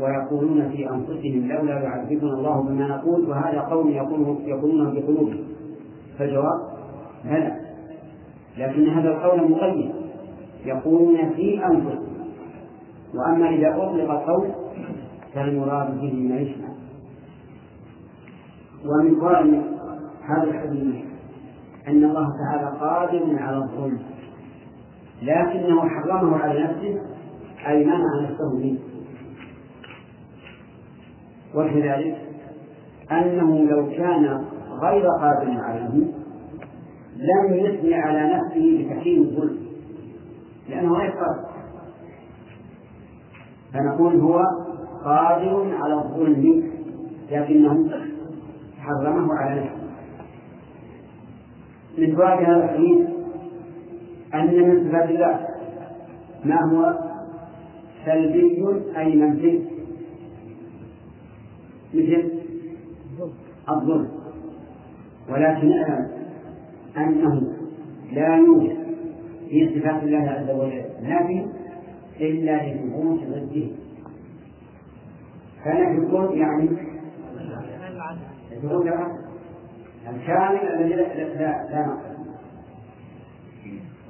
[0.00, 3.30] ويقولون في أنفسهم لولا يعذبنا الله بما نقول.
[3.30, 5.47] وهذا قول يقولونه يقولونه بقلوبهم.
[6.18, 6.60] فالجواب
[7.24, 7.60] بلى.
[8.58, 9.92] لكن هذا القول مقيد.
[10.64, 12.08] يقولون في أنفسهم.
[13.14, 14.50] وأما إذا أطلق القول
[15.34, 16.68] فالمراد به ما يسمع
[18.84, 19.62] ومن قائل
[20.22, 21.04] هذا الحديث
[21.88, 23.98] أن الله تعالى قادر على الظلم.
[25.22, 27.00] لكنه حرمه على نفسه
[27.66, 28.78] أي منع نفسه منه.
[31.54, 32.16] وكذلك
[33.12, 34.44] أنه لو كان
[34.82, 36.07] غير قادر عليه
[37.18, 39.58] لم يثني على نفسه بتحريم الظلم
[40.68, 41.48] لأنه غير قادر
[43.72, 44.38] فنقول هو
[45.04, 46.70] قادر على الظلم
[47.30, 47.90] لكنه
[48.78, 49.88] حرمه على نفسه
[51.98, 53.08] من فوائد هذا الحديث
[54.34, 55.48] أن من صفات الله
[56.44, 56.98] ما هو؟
[58.04, 58.64] سلبي
[58.96, 59.60] أي منفي.
[61.94, 62.30] مثل
[63.68, 64.08] الظلم.
[65.30, 65.72] ولكن
[66.96, 67.52] أنه
[68.12, 68.76] لا يوجد
[69.48, 71.46] في صفات الله عز وجل نافي
[72.20, 73.68] إلا لثبوت ضده.
[75.64, 76.68] فنفي الظلم يعني
[78.62, 79.18] العدل
[80.08, 82.18] الكامل الذي لا لا, لا نقص.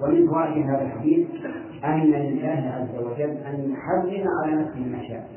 [0.00, 1.28] ومن فوائد هذا الحديث
[1.84, 5.28] أن لله عز وجل أن يحرم على نفسه ما شاء.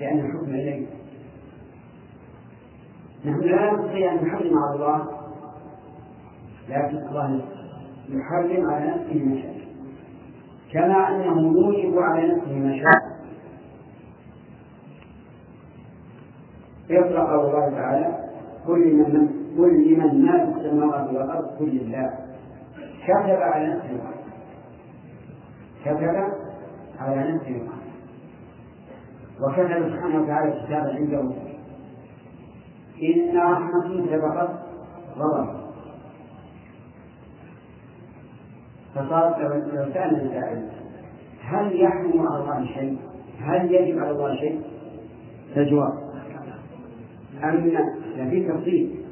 [0.00, 0.86] لأن الحكم إليه.
[3.24, 5.13] نحن لا نستطيع أن نحرم على الله
[6.68, 7.40] لكن الله
[8.08, 9.54] يحرم على نفسه ما شاء
[10.72, 13.14] كما أنه يوجب على نفسه ما شاء
[16.88, 18.18] قول الله تعالى
[18.66, 22.10] كل من كل من ما في السماوات والأرض كل الله
[23.04, 24.00] كتب على نفسه
[25.84, 26.28] كتب
[26.98, 27.62] على نفسه
[29.40, 31.20] وكتب سبحانه وتعالى كتابا عنده.
[33.02, 34.50] إن رحمتي سبقت
[35.18, 35.63] غضب.
[38.94, 39.42] فصار
[39.74, 40.68] لو سأل السائل
[41.40, 42.98] هل يحكم على الله شيء؟
[43.40, 44.60] هل يجب على الله شيء؟
[45.56, 45.92] الجواب
[47.44, 49.04] أما في تفصيل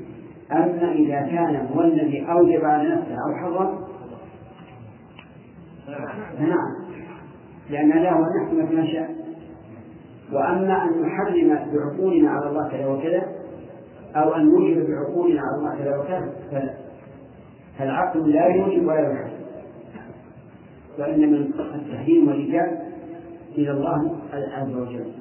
[0.53, 3.79] أما إذا كان هو الذي أوجب على نفسه أو حرم
[6.39, 6.83] فنعم
[7.71, 9.11] لأن له أن نحكم فيما شاء
[10.33, 13.23] وأما أن نحرم بعقولنا على الله كذا وكذا
[14.17, 16.75] أو أن نوجب بعقولنا على الله كذا وكذا فلا
[17.79, 19.32] فالعقل لا يوجب ولا يحرم
[20.99, 22.93] وإن من التحريم والإيجاب
[23.59, 25.13] إلى الله عز وجل.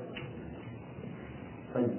[1.76, 1.90] طيب.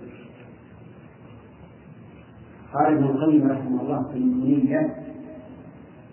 [2.74, 4.96] قال ابن القيم رحمه الله في المنية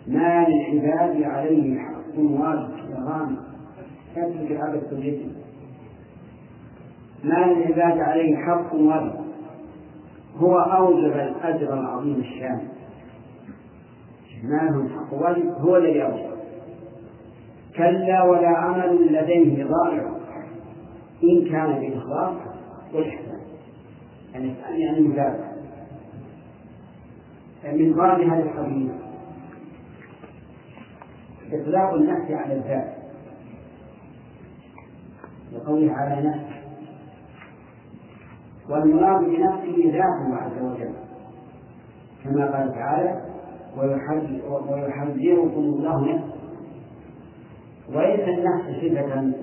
[0.07, 3.37] ما للعباد عليه حق واجب غامض
[4.15, 5.31] تترك العبد كليته
[7.23, 9.29] ما للعباد عليه حق واجب.
[10.37, 12.67] هو أوجب الأجر العظيم الشامل.
[14.43, 16.28] ما لهم حق واجب؟ هو الذي أوجب.
[17.79, 20.09] كلا ولا عمل لديه ضائع
[21.23, 22.35] إن كان بالإخلاص
[22.93, 23.39] والإحسان
[24.33, 25.49] يعني يعني المتابعة
[27.63, 28.91] من ضرب هذا الحديث.
[31.51, 32.95] إطلاق النفس على الذات.
[35.53, 36.59] لقوله على نفسه
[38.69, 40.93] والمراد بنفسه ذاته عز وجل.
[42.23, 43.21] كما قال تعالى
[43.77, 46.28] ويحذركم الله نفسه
[47.93, 49.33] وليس النفس صفة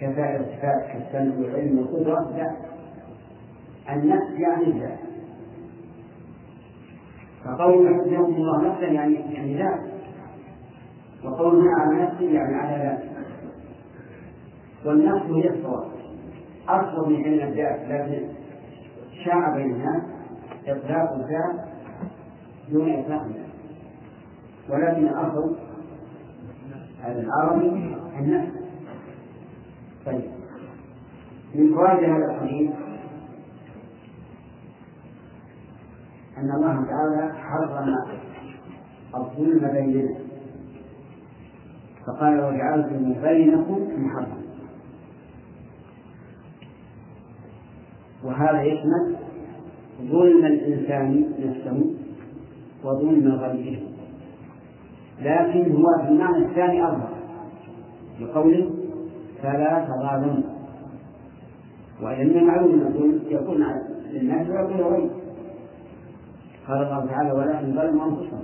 [0.00, 2.56] كسائر الصفات كالسمع والعلم والقدرة لا.
[3.94, 4.98] النفس يعني الذات
[7.44, 9.80] فقول يحذركم الله نفسا يعني يعني ذات
[11.24, 13.02] وقولنا على نفسه يعني على ذات
[14.86, 15.92] والنفس هي الصواب.
[16.68, 18.28] أصل من علم الذات لكن
[19.24, 20.02] شاع بين الناس
[20.66, 21.68] إطلاق الذات
[22.70, 23.52] دون إطلاق النفس
[24.70, 25.56] ولكن الأصل
[27.06, 28.52] العربي النفس
[30.06, 30.30] طيب.
[31.54, 32.70] من فوائد هذا الحديث
[36.38, 37.94] أن الله تعالى حرم
[39.14, 40.14] الظلم بيننا.
[42.06, 44.42] فقال وجعلتم بينكم محرما
[48.24, 49.16] وهذا يشمل
[50.02, 51.94] ظلم الإنسان نفسه
[52.84, 53.91] وظلم غيره.
[55.22, 57.08] لكن هو في المعنى الثاني أظهر
[58.20, 58.70] بقوله
[59.42, 60.42] فلا تظالموا.
[62.02, 63.66] وإذا من المعلوم أن يكون
[64.12, 65.10] للناس ويكون لغيره
[66.68, 68.42] قال الله تعالى ولكن ظلموا أنفسهم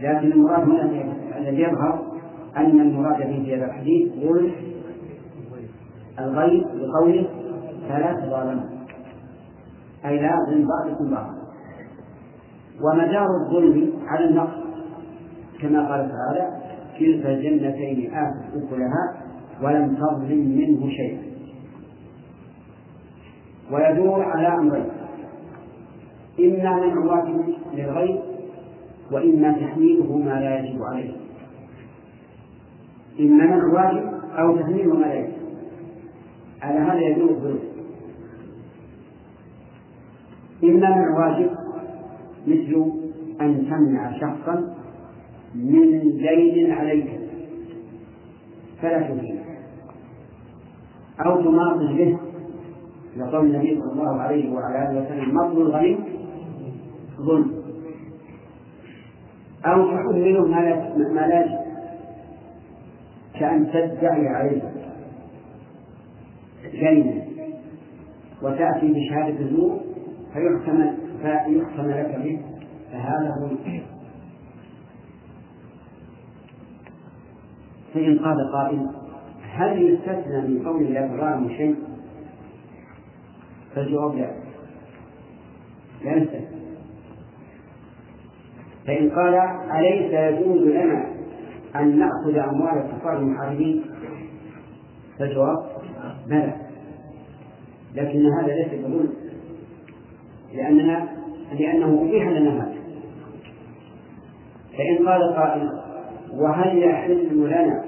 [0.00, 2.16] لكن المراد هنا الذي يظهر
[2.56, 4.52] أن المراد في هذا الحديث ظلم
[6.20, 7.26] الغيب بقوله
[7.88, 8.64] فلا تظالموا.
[10.04, 11.34] أي لا يظلم بعضكم بعضا
[12.82, 14.65] ومدار الظلم على النقص.
[15.60, 16.62] كما قال تعالى
[16.98, 19.16] كلتا الجنتين آتت أكلها
[19.62, 21.22] ولم تظلم منه شيئا.
[23.72, 24.86] ويدور على أمرين
[26.40, 28.20] إما منع واجب للغيب
[29.12, 31.12] وإما تحميله ما لا يجب عليه.
[33.20, 34.04] إما منع واجب
[34.38, 35.32] أو تحميله ما لا يجب.
[36.62, 37.58] على هذا يدور الظلم
[40.64, 41.50] إما منع واجب
[42.46, 42.92] مثل
[43.40, 44.75] أن تمنع شخصا
[45.56, 47.20] من دين عليك.
[48.82, 49.40] فلا تدين
[51.26, 52.18] أو تماطل به
[53.16, 55.98] لقول النبي صلى الله عليه وعلى آله وسلم مطل الغني
[57.20, 57.52] ظلم.
[59.66, 61.66] أو تحمله ما لا
[63.40, 64.62] كأن تدعي عليه.
[66.72, 67.22] دينا
[68.42, 69.80] وتأتي بشهادة الزور
[70.32, 72.40] فيحكم فيحكم لك به.
[72.92, 73.46] فهذا هو
[77.96, 78.90] فإن قال قائل
[79.42, 81.76] هل يستثنى من قول لا تظالم شيء؟
[83.74, 84.30] فالجواب لا
[86.04, 86.56] لا يستثنى
[88.86, 89.34] فإن قال
[89.78, 91.06] أليس يجوز لنا
[91.76, 93.84] أن نأخذ أموال الكفار المحاربين؟
[95.18, 95.66] فالجواب
[96.26, 96.56] بلى
[97.94, 99.12] لكن هذا ليس بظلم
[100.54, 101.08] لأننا
[101.52, 102.76] لأنه أبيح لنا هذا
[104.78, 105.85] فإن قال قائل
[106.34, 107.84] وهل يحل لنا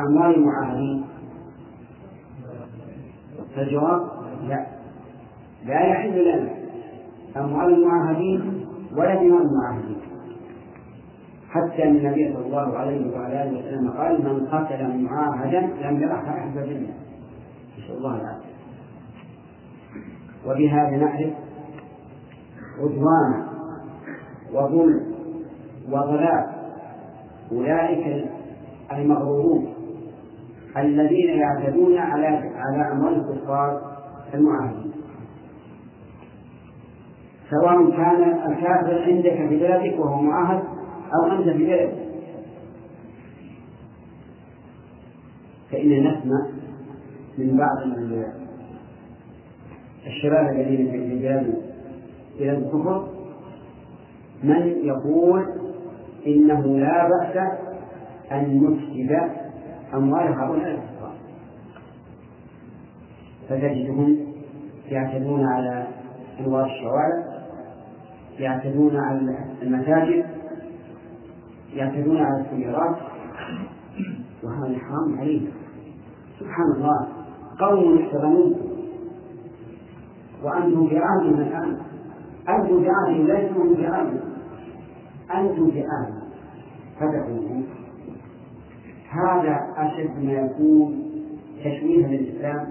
[0.00, 1.04] أموال المعاهدين؟
[3.56, 4.00] فالجواب
[4.48, 4.66] لا.
[5.66, 6.50] لا يحل لنا
[7.36, 10.00] أموال المعاهدين ولا دماء المعاهدين.
[11.50, 16.28] حتى أن النبي صلى الله عليه وعلى آله وسلم قال من قتل معاهدا لم يرح
[16.28, 16.94] أحد الجنة
[17.78, 18.50] نسأل الله العافية
[20.46, 21.32] وبهذا نعرف
[22.78, 23.46] عدوان
[24.52, 25.14] وظلم
[25.90, 26.59] وضلال
[27.52, 28.30] أولئك
[28.92, 29.74] المغرورون
[30.76, 32.26] الذين يعتدون على
[32.56, 33.80] على أموال الكفار
[34.34, 34.92] المعاهدين.
[37.50, 40.62] سواء كان الكافر عندك في بلدك وهو معاهد
[41.14, 42.10] أو أنت في بلدك.
[45.70, 46.48] فإن نسمع
[47.38, 47.76] من بعض
[50.06, 51.54] الشباب الذين في بلاد
[52.38, 53.08] بلاد الكفر
[54.42, 55.69] من يقول
[56.26, 57.36] إنه لا بأس
[58.32, 59.30] أن نفسد
[59.94, 61.14] أموال هؤلاء الكفار
[63.48, 64.18] فتجدهم
[64.88, 65.86] يعتدون على
[66.40, 67.40] أنوار الشوارع
[68.38, 70.24] يعتدون على المساجد
[71.74, 72.96] يعتدون على السيارات.
[74.42, 75.50] وهذا حرام عليهم.
[76.40, 77.08] سبحان الله.
[77.58, 78.54] قوم يحترمون
[80.42, 81.76] وأنتم في عهدهم الآن.
[82.48, 84.20] أنتم في عهدهم ليسوا عهدهم.
[85.34, 85.80] أنتم في
[87.00, 87.66] فتقولون
[89.10, 91.04] هذا أشد ما يكون
[91.64, 92.68] تشويها للإسلام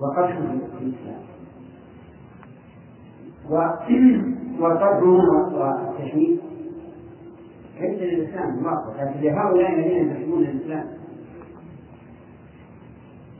[0.00, 0.40] وقدحا
[0.78, 1.22] في الإسلام
[5.58, 6.36] والتشويه
[7.80, 10.86] ليس للإسلام؟ مطلق لكن لهؤلاء الذين ينتسبون للإسلام.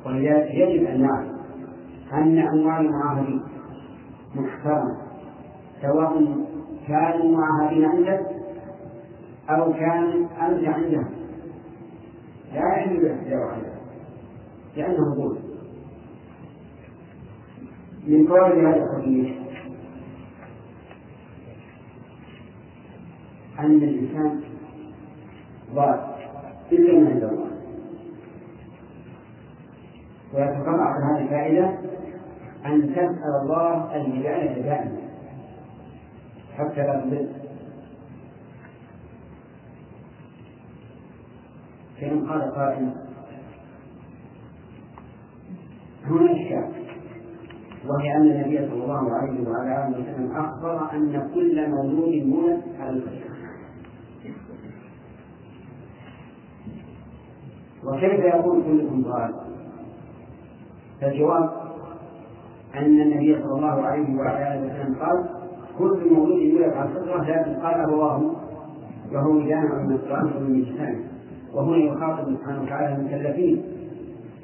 [0.06, 1.38] ولذلك يجب أن نعلم
[2.12, 3.42] أن أموال المعاهدين
[4.34, 4.96] محترمة
[5.82, 6.36] سواء
[6.88, 8.26] كانوا معاهدين عندك
[9.58, 11.06] أو كان أنت عندهم.
[12.52, 13.72] لا يحل الاحتجاج عليها
[14.76, 15.38] لأنه ظلم
[18.06, 19.36] من فوائد هذا الحديث
[23.58, 24.40] أن الإنسان
[25.74, 26.00] ضال
[26.72, 27.52] إلا من عند الله.
[30.34, 31.78] ويتطلع على هذه الفائدة
[32.66, 34.96] أن تسأل الله الهداية دائما.
[36.58, 37.41] حتى لا تضل
[42.02, 42.90] فإن قال قائل
[46.04, 46.64] هنا إشكال
[47.88, 52.90] وهي أن النبي صلى الله عليه وعلى آله وسلم أخبر أن كل مولود يولد على
[52.90, 53.32] الفطرة
[57.84, 59.34] وكيف يكون كلكم ضال؟
[61.00, 61.50] فالجواب
[62.74, 65.24] أن النبي صلى الله عليه وعلى آله وسلم قال
[65.78, 68.34] كل مولود يولد على الفطرة لكن قال أبواه
[69.12, 69.98] وهو جامع من
[70.36, 71.11] ومن الجسام
[71.54, 73.64] وهنا يخاطب سبحانه وتعالى المكلفين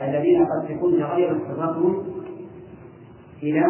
[0.02, 2.06] الذين قد تكون تغيرت فطرتهم
[3.42, 3.62] إلى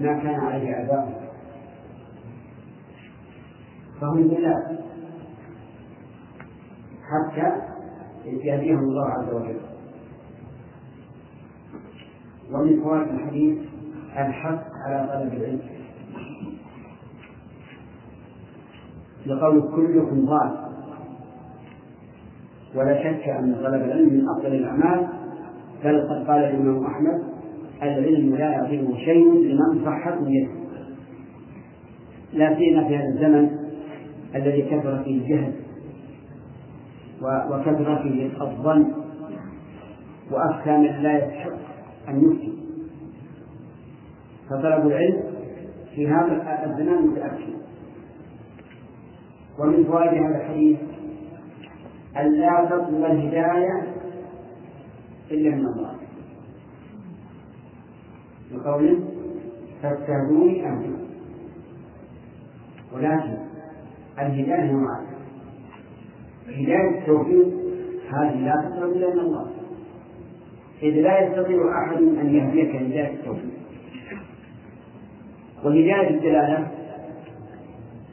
[0.00, 1.24] ما كان عليه آباؤهم
[4.00, 4.78] فهم بالله
[7.04, 7.74] حتى
[8.24, 9.60] يهديهم الله عز وجل.
[12.52, 13.58] ومن فوائد الحديث
[14.16, 15.60] الحث على طلب العلم.
[19.26, 20.63] لقول كلكم ضال.
[22.74, 25.06] ولا شك أن طلب العلم من أفضل الأعمال
[25.84, 27.22] بل قد قال الإمام أحمد
[27.82, 30.50] العلم لا يعطيه شيء لمن صحت نيته
[32.32, 33.50] لا سيما في هذا الزمن
[34.34, 35.52] الذي كثر فيه الجهل
[37.22, 38.92] وكثر فيه الظن
[40.30, 41.52] وأفتى من لا يستحق
[42.08, 42.52] أن يفتي.
[44.50, 45.22] فطلب العلم
[45.94, 47.54] في هذا الزمان متأكد.
[49.58, 50.78] ومن فوائد هذا الحديث
[52.16, 53.82] أن لا تطلب الهداية
[55.30, 55.94] إلا من الله
[58.52, 58.98] بقوله
[59.82, 61.04] فاتبعوني أهدكم
[62.92, 63.36] ولكن
[64.18, 65.06] الهداية نوعان
[66.48, 67.46] هداية التوفيق
[68.10, 69.50] هذه لا تطلب إلا من الله.
[70.82, 73.54] إذ لا يستطيع أحد أن يهديك هداية التوفيق
[75.64, 76.70] وهداية الدلالة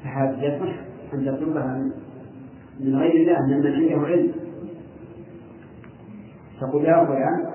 [0.04, 0.74] فهذه يصح
[1.14, 1.92] أن تطلبها
[2.86, 4.32] من غير الله من من عنده علم
[6.62, 7.52] تقول يا فلان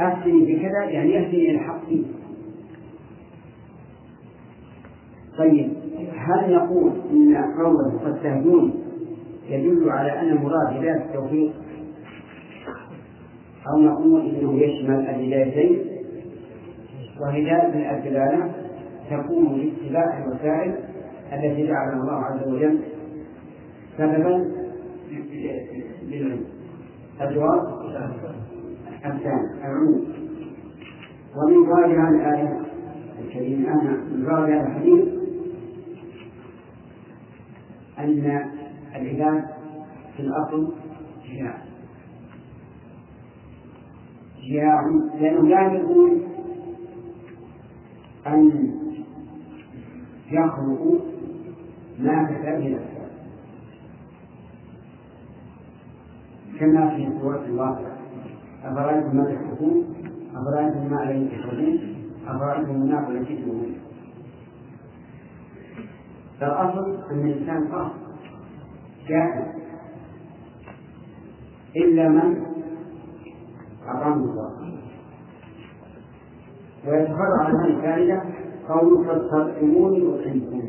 [0.00, 2.04] أفتني بكذا يعني إلى الحق فيه.
[5.38, 5.72] طيب
[6.16, 8.74] هل نقول إن قوله قد تهدون
[9.48, 11.52] يدل على أن المراد هداية التوفيق؟
[13.72, 15.78] أو نقول إنه يشمل الهدايتين؟
[17.20, 18.52] وهداية الدلالة
[19.10, 20.74] تكون لاتباع الوسائل
[21.32, 22.93] التي جعلها الله عز وجل
[23.98, 24.50] سببا
[26.02, 26.44] للعلم
[27.20, 27.84] الجواب؟
[29.04, 30.04] الثاني العموم
[31.36, 32.60] ومن فوائد هذه الآية
[33.24, 35.08] الكريمة من فوائد هذا الحديث
[37.98, 38.50] أن
[38.96, 39.44] العباد
[40.16, 40.74] في الأصل
[41.26, 41.58] جياع
[44.40, 44.80] جياع
[45.20, 46.18] لأنه لا يقول
[48.26, 48.70] أن
[50.30, 50.98] يخلقوا
[51.98, 52.78] ما كتب
[56.60, 57.94] كما في سورة الواقع
[58.64, 59.84] أفرأيتم ما تحكمون
[60.36, 61.78] أفرأيتم ما الذي تشربون
[62.26, 63.76] أفرأيتم النار التي تؤمنون
[66.40, 67.94] فالأصل أن الإنسان قاصر
[69.08, 69.46] جاهل.
[71.76, 72.42] إلا من
[73.88, 74.50] أقام الله.
[76.86, 78.22] ويتفرع عن هذه الفائدة
[78.68, 80.62] قول فاستطعموني أطعمكم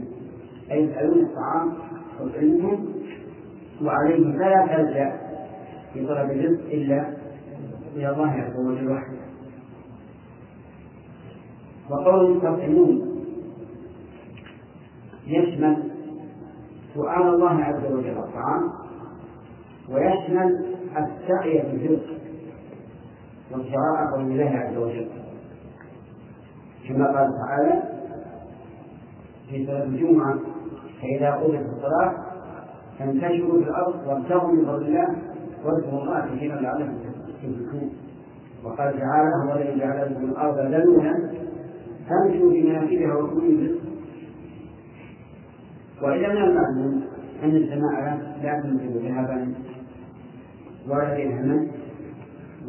[0.71, 1.73] أي يسألون الطعام
[2.19, 2.85] أطعمكم
[3.81, 5.24] وعليه فلا تلجأ.
[5.95, 7.13] في طلب الرزق إلا
[7.95, 9.17] إلى الله عز وجل وحده
[11.89, 13.23] وقول تطعمون
[15.27, 15.91] يشمل
[16.93, 18.69] سؤال الله عز وجل الطعام
[19.89, 22.15] ويشمل السعي في الرزق
[23.51, 25.07] وابتغاء قول الله عز وجل.
[26.87, 27.83] كما قال تعالى
[29.49, 30.39] في سورة الجمعة
[31.01, 32.13] فإذا قضيت الصلاة
[32.99, 35.34] فانتشروا في الأرض وابتغوا من فضل الله
[35.65, 36.97] واذكروا الله كثيرا لعلكم
[37.41, 37.89] تفلحون
[38.63, 41.31] وقال تعالى هو الذي جعل لكم الأرض ذلولا
[42.09, 43.85] فأمشوا في مناكبها وكلوا من رزقه
[46.01, 47.03] وإذا من المعلوم
[47.43, 49.53] أن السماء لا تنزل ذهبا
[50.87, 51.67] ولا درهما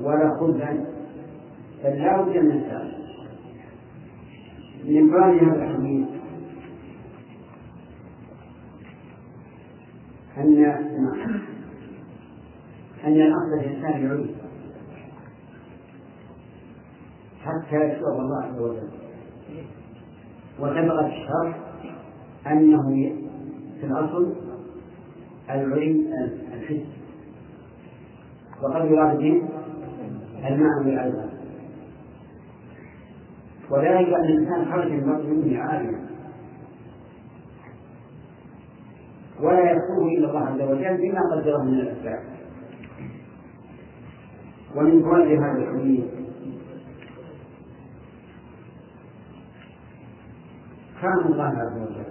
[0.02, 0.84] ولا خبزا
[1.84, 2.96] بل لا بد من السائل
[4.84, 6.06] من هذا الحديث
[10.38, 11.55] أن
[13.06, 14.34] أن الأصل الإنسان يعود.
[17.40, 18.88] حتى يشرب الله عز وجل.
[20.60, 21.60] وسبق الشرح
[22.46, 22.82] أنه
[23.80, 24.34] في الأصل
[25.50, 26.12] العلم
[26.52, 26.86] الحس.
[28.62, 29.42] وقد يراد به
[30.48, 31.30] المعنى والألباب
[33.70, 36.06] وذلك أن الإنسان خرج من بطن أمه عالما
[39.40, 42.22] ولا يذكره إلا الله عز وجل بما قدره من الأسباب.
[44.76, 46.04] ومن فوائد هذا الحديث.
[51.00, 52.04] كرم الله عز وجل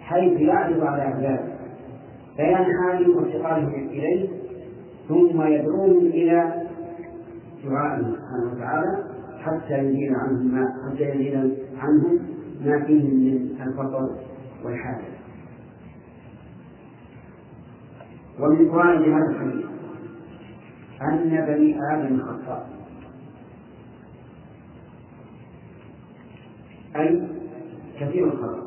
[0.00, 1.54] حيث يعرض على عباده
[2.36, 4.28] بيان حاله وافتقارهم إليه
[5.08, 6.66] ثم يدعوهم إلى
[7.64, 9.04] دعائه سبحانه وتعالى
[9.40, 12.18] حتى يزيل عنهم ما حتى يزيل عنهم
[12.64, 14.08] ما فيهم من الفقر
[14.64, 15.04] والحاجة
[18.40, 19.73] ومن فوائد هذا الحديث
[21.02, 22.68] أن بني آدم خطاء.
[26.96, 27.28] أي
[28.00, 28.64] كثير الخطأ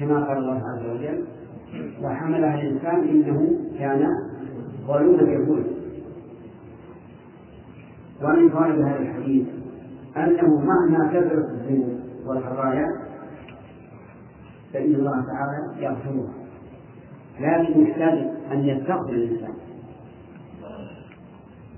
[0.00, 1.24] كما قال الله عز وجل
[2.02, 4.06] وحملها الإنسان إنه كان
[4.86, 5.64] ظلوما يقول
[8.22, 9.46] ومن فوائد هذا الحديث
[10.16, 12.86] أنه مهما كثرت الذنوب والخطايا
[14.72, 16.37] فإن الله تعالى يغفرها.
[17.40, 18.18] لكن يحتاج
[18.52, 19.54] أن يستغفر الإنسان.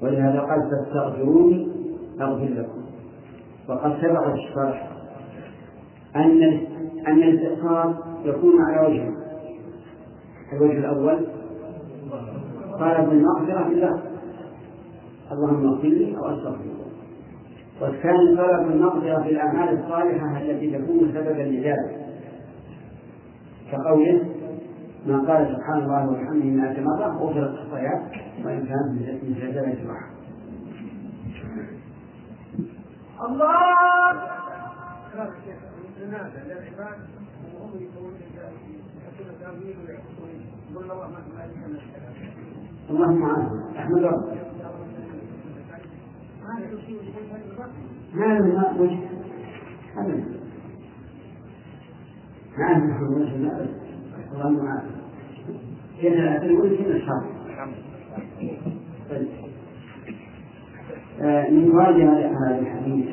[0.02, 1.68] ولهذا قال فاستغفروني
[2.20, 2.80] أغفر لكم.
[3.68, 4.88] وقد سبق الشرح
[6.16, 6.42] أن
[7.06, 7.94] أن الاستغفار
[8.24, 9.16] يكون على وجهين
[10.52, 11.26] الوجه الأول.
[12.80, 14.02] طلب المغفرة لله
[15.32, 16.64] اللهم اغفر لي أو أستغفر
[17.80, 22.06] والثاني طلب المغفرة في الأعمال الصالحة التي تكون سببا لذلك.
[23.72, 24.24] كقوله
[25.06, 28.10] ما قال سبحان الله وبحمده مئة مرة غفرت خطاياه
[28.44, 28.88] وإن كانت
[29.24, 30.10] من زلزلة البحر
[33.28, 33.90] الله!
[42.90, 44.38] اللهم عافنا احمد ربك
[48.14, 48.98] ما له وجه
[49.96, 50.24] ابدا
[52.58, 53.89] ما عنده وجه
[56.02, 56.38] كنا
[56.96, 57.22] الشر
[61.50, 63.06] من فوائد هذا الحديث.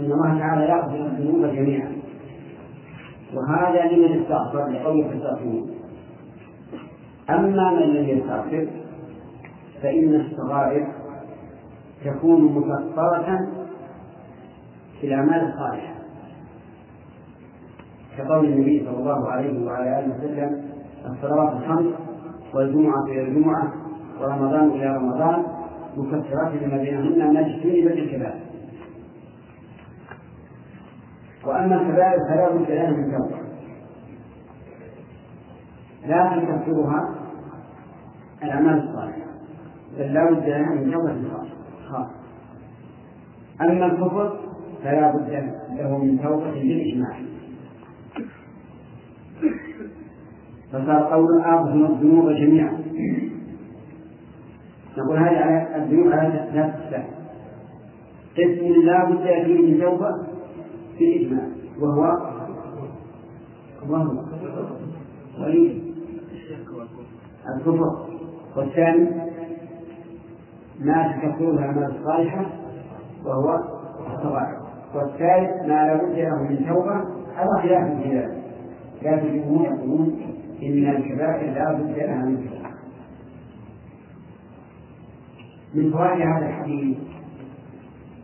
[0.00, 1.92] إن الله تعالى يغفر الذنوب جميعا.
[3.34, 5.70] وهذا لمن استغفر لقوله تستغفرون
[7.30, 8.68] أما من لم يستغفر
[9.82, 10.92] فإن الصغائر
[12.04, 13.48] تكون مكفره
[15.00, 15.93] في الأعمال الصالحة.
[18.18, 20.64] كقول النبي صلى الله عليه وعلى آله وسلم
[21.06, 21.94] الصلوات الخمس
[22.54, 23.72] والجمعة إلى الجمعة
[24.20, 25.42] ورمضان إلى رمضان
[25.96, 28.40] مكفرات لما بينهن ما اجتنبت الكبائر
[31.46, 33.44] وأما الكبائر فلا بد لها من توبة
[36.06, 37.14] لا تكفرها
[38.42, 39.30] الأعمال الصالحة
[39.98, 41.38] بل لا بد لها من توبة
[41.88, 42.10] خاصة
[43.60, 44.38] أما الكفر
[44.84, 47.33] فلا بد له من توبة بالإجماع.
[50.74, 52.78] فصار قول أعظم الذنوب جميعا.
[54.98, 57.04] نقول هذه الذنوب على لا تستحق
[58.36, 60.10] قسم لا بد فيه من توبة
[60.98, 61.46] بالإجماع
[61.80, 62.02] وهو
[63.88, 64.24] وهو
[65.40, 65.82] ولي
[67.56, 68.06] الكفر.
[68.56, 69.08] والثاني
[70.80, 72.46] ما تكفره الأعمال الصالحة
[73.24, 73.58] وهو
[74.06, 74.58] الصغائر
[74.94, 76.94] والثالث ما لا بد له من توبة
[77.36, 78.44] على خلاف في ذلك
[79.02, 80.18] لكن الجمهور يقولون
[80.64, 82.74] إن الكبائر لا بد لها من توبة
[85.74, 86.98] من فوائد هذا الحديث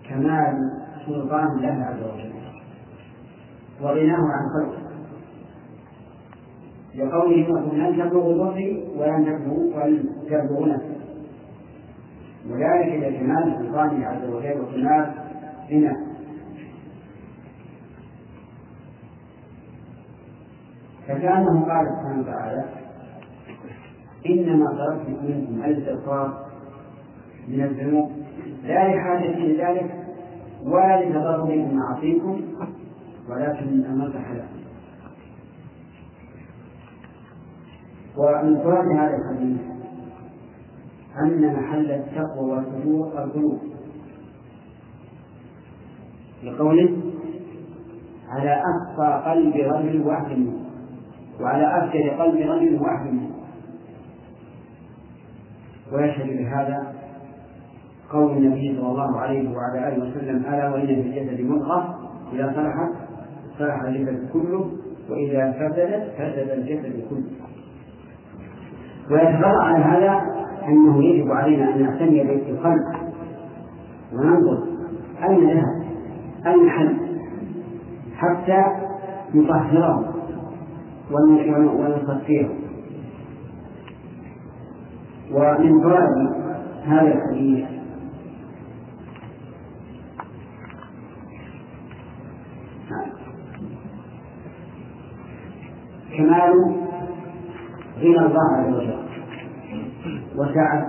[0.08, 0.54] كمال
[1.06, 2.32] سلطان الله عز وجل.
[3.80, 4.90] وغناه عن خلقه.
[6.94, 11.00] لقوله لن تبلغوا ضري ولن تبلغوا ولن تبلغوا نفسي
[12.50, 15.14] وذلك لكمال سلطانه عز وجل وكمال
[15.70, 16.09] غنى
[21.10, 22.64] فكأنه قال سبحانه وتعالى
[24.26, 26.46] إنما طلبت منكم الاستغفار
[27.48, 28.10] من الذنوب.
[28.64, 30.00] لا لحاجة لذلك
[30.64, 32.40] ولا لتضرر معاصيكم
[33.28, 34.60] ولكن من أمرت لكم
[38.16, 39.60] ومن فوائد هذا الحديث
[41.22, 43.58] أن محل التقوى والفجور القلوب
[46.44, 46.96] لقوله
[48.28, 50.69] على أقصى قلب رجل واحد منه
[51.40, 53.30] وعلى أفجر قلب رجل واحد منه
[55.92, 56.92] ويشهد بهذا
[58.10, 61.98] قول النبي صلى الله عليه وعلى آله وسلم ألا وإن في الجسد مضغة
[62.32, 62.90] إذا صلحت
[63.58, 64.70] صلح الجسد كله
[65.10, 67.24] وإذا فسدت فسد الجسد كله.
[69.10, 70.20] ويتفرع على هذا
[70.68, 73.10] أنه يجب علينا أن نعتني بالقلب
[74.12, 74.64] وننظر
[75.28, 75.82] أين ذهب
[76.46, 76.96] أين حل
[78.16, 78.64] حتى
[79.34, 80.19] نطهره
[81.10, 82.48] ونصفيه
[85.32, 86.30] ومن فوائد
[86.84, 87.66] هذا الحديث
[96.16, 96.76] كمال
[98.00, 99.00] غنى الله عز وجل.
[100.36, 100.86] وسعة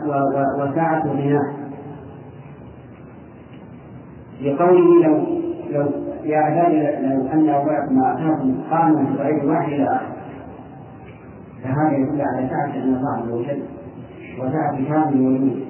[0.60, 1.04] وسعة
[4.42, 5.26] لقوله لو
[5.72, 5.90] لو
[6.24, 10.11] يا عبادي لو أن اولاكم ما اتاكم قاموا بغير واحد إلى اخره
[11.64, 13.64] فهذا يدل على سعة ان الله عز وجل
[14.40, 15.66] وسعة كامل الوجود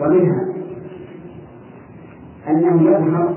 [0.00, 0.54] ومنها
[2.48, 3.34] أنه يظهر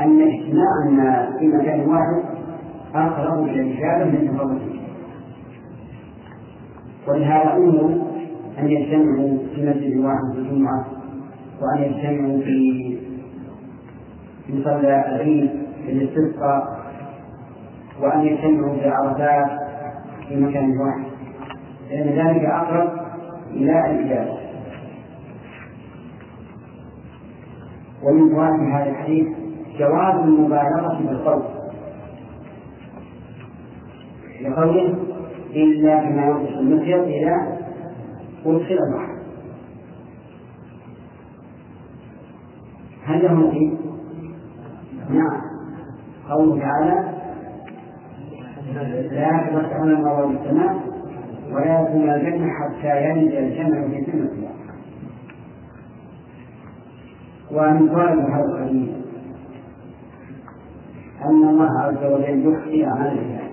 [0.00, 2.22] أن اجتماع في مكان واحد
[2.94, 4.80] أقرب إلى الاجابه من تفرقه.
[7.08, 7.90] ولهذا أمروا
[8.58, 10.86] أن يجتمعوا في مسجد واحد في الجمعة
[11.62, 12.98] وأن يجتمعوا في
[14.48, 15.50] مصلى العيد
[15.86, 16.80] في الاستسقاء
[18.02, 19.59] وأن يجتمعوا في عرفات
[20.30, 21.10] في مكان واحد.
[21.90, 22.90] لأن ذلك أقرب
[23.50, 24.38] إلى الإجابة.
[28.02, 29.26] ومن فوائد هذا الحديث
[29.78, 31.42] جواز المبالغة بالقول.
[34.42, 34.94] لقوله
[35.50, 37.58] إلا كما ينقص المسجد إذا
[38.46, 39.20] أدخل البحر.
[43.04, 43.72] هل له؟
[45.10, 45.40] نعم.
[46.30, 47.19] قوله تعالى
[48.74, 50.76] لا تفتحون المرء بالسماء
[51.52, 54.50] ولا يكون الجنة حتى يلد الجنة في سنة الله.
[57.52, 58.90] ومن فوائد هذا الحديث
[61.24, 63.50] أن الله عز وجل يخفي أعمال العباد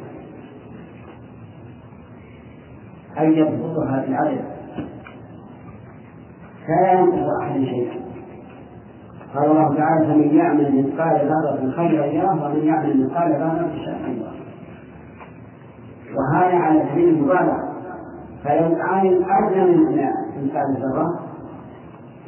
[3.18, 4.46] أن يضبطها في العدد.
[6.68, 8.08] فلا ينقص أحد شيئا.
[9.36, 14.27] قال الله تعالى فمن يعمل مثقال ذرة خيرا يره ومن يعمل مثقال ذرة شرا يره
[16.18, 17.74] وهذا على سبيل المبالغة
[18.44, 20.10] فلو عامل أدنى من
[20.44, 21.20] مثقال ذرة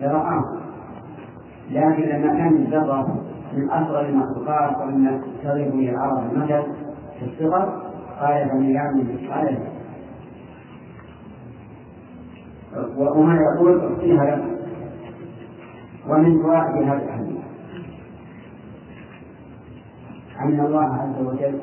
[0.01, 0.43] لرآه.
[1.71, 3.23] لكن لما كان الذرة
[3.53, 6.63] من أصغر المخلوقات ومن تضرب به العرب المثل
[7.19, 7.81] في الصغر
[8.19, 9.57] قال فمن يعمل مثقال
[12.97, 14.59] وما يقول أعطيها لك.
[16.09, 17.39] ومن فوائد هذا الحديث.
[20.39, 21.59] أن الله عز وجل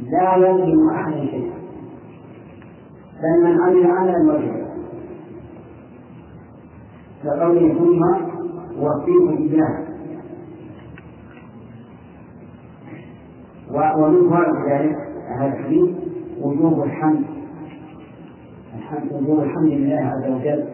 [0.00, 1.60] لا يظلم أحدا شيئا
[3.22, 4.70] بل من عمل عملا وجهه
[7.24, 8.02] كقوله ثم
[8.82, 9.90] وفيكم إياه
[13.70, 14.96] ومن فوائد ذلك
[15.38, 15.90] هذا الحديث
[16.40, 17.24] وجوب الحمد.
[19.12, 20.64] وجوب الحمد لله عز وجل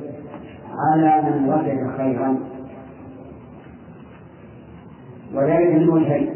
[0.75, 2.39] على من وجد خيرا.
[5.35, 6.35] وذلك من وجهين.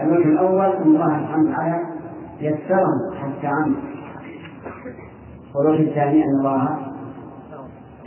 [0.00, 1.85] الوجه الأول أن الله سبحانه وتعالى
[2.40, 3.76] يسرهم حتى عمل
[5.54, 6.78] والوجه الثاني أن الله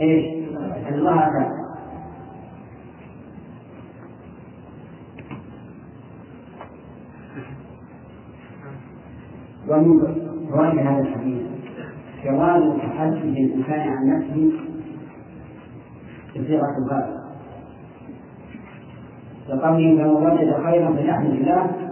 [0.00, 0.24] إيش؟
[0.88, 1.60] أن الله أتى
[9.68, 10.00] ومن
[10.52, 11.42] فوائد هذا الحديث
[12.24, 14.52] جواز تحدث الإنسان عن نفسه
[16.36, 17.20] بصيغة الغالب
[19.48, 21.89] كقوله فمن وجد خيرا فليحمد الله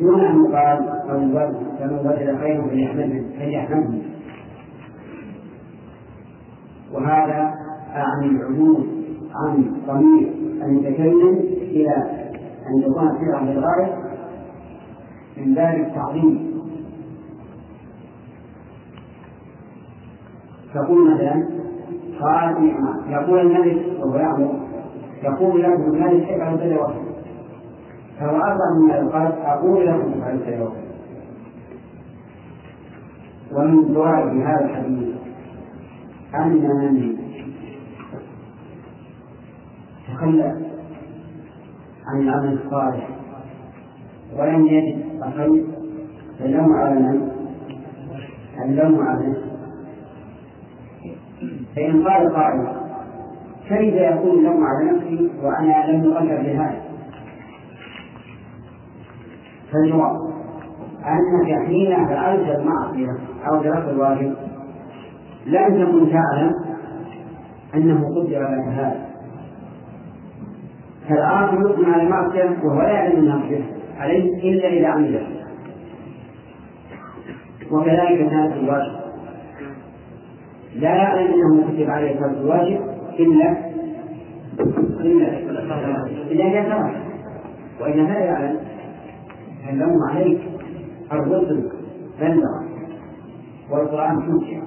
[0.00, 1.18] دون أن يقال أو
[1.78, 2.68] فمن وجد خيره
[3.38, 3.98] فليحمده
[6.92, 7.54] وهذا
[7.92, 8.86] عن العموم
[9.34, 10.32] عن ضمير
[10.62, 11.94] المتكلم إلى
[12.66, 13.98] أن تكون السيرة الغاية
[15.36, 16.54] من باب التعظيم.
[20.74, 21.48] تقول مثلا
[22.20, 22.72] قال
[23.08, 24.52] يقول الملك وهو
[25.22, 27.03] يقول له الملك افعل كذا وكذا.
[28.24, 30.12] فهو أرضى من القلب أقول لكم
[30.46, 30.84] كذا وكذا
[33.52, 35.14] ومن فوائد هذا الحديث
[36.34, 37.16] أن من
[40.08, 40.56] تخلى
[42.06, 43.08] عن العمل الصالح
[44.38, 45.64] ولم يجد الخير
[46.38, 47.30] فاللوم على من؟
[48.64, 49.54] اللوم على نفسه
[51.76, 52.66] فإن قال قائل
[53.68, 56.83] كيف يكون اللوم على نفسي وأنا لم أغير بهذا؟
[59.74, 60.34] فالجواب
[61.04, 63.10] أنك حين فعلت المعصية
[63.46, 64.34] أو درست الواجب
[65.46, 66.52] لم تكن تعلم
[67.74, 69.06] أنه قدر لك هذا.
[71.08, 73.62] فالآخر يقدم المعصية وهو لا يعلم أنها
[73.98, 75.26] عليه إلا إذا عملها
[77.70, 79.04] وكذلك كانت الواجب.
[80.74, 82.80] لا يعلم أنه كتب عليه فرض الواجب
[83.18, 83.56] الا
[85.00, 85.38] الا
[86.30, 86.94] إذا كان
[87.80, 88.73] وإذا لا يعلم
[89.64, 90.40] فاللوم عليك
[91.12, 91.70] الرسل
[92.20, 92.62] بلغ
[93.70, 94.62] والقرآن حجه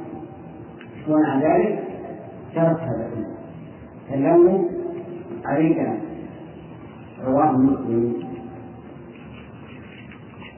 [1.08, 1.84] ومع ذلك
[2.56, 3.10] ترك هذا
[4.10, 4.70] فاللوم
[5.46, 5.78] عليك.
[7.24, 8.28] رواه مسلم.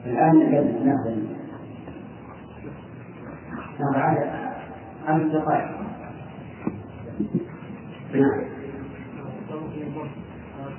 [0.06, 0.38] الآن
[0.84, 1.16] ناخذ
[3.80, 4.16] نعم
[5.06, 5.70] خمس دقائق
[8.14, 8.50] نعم.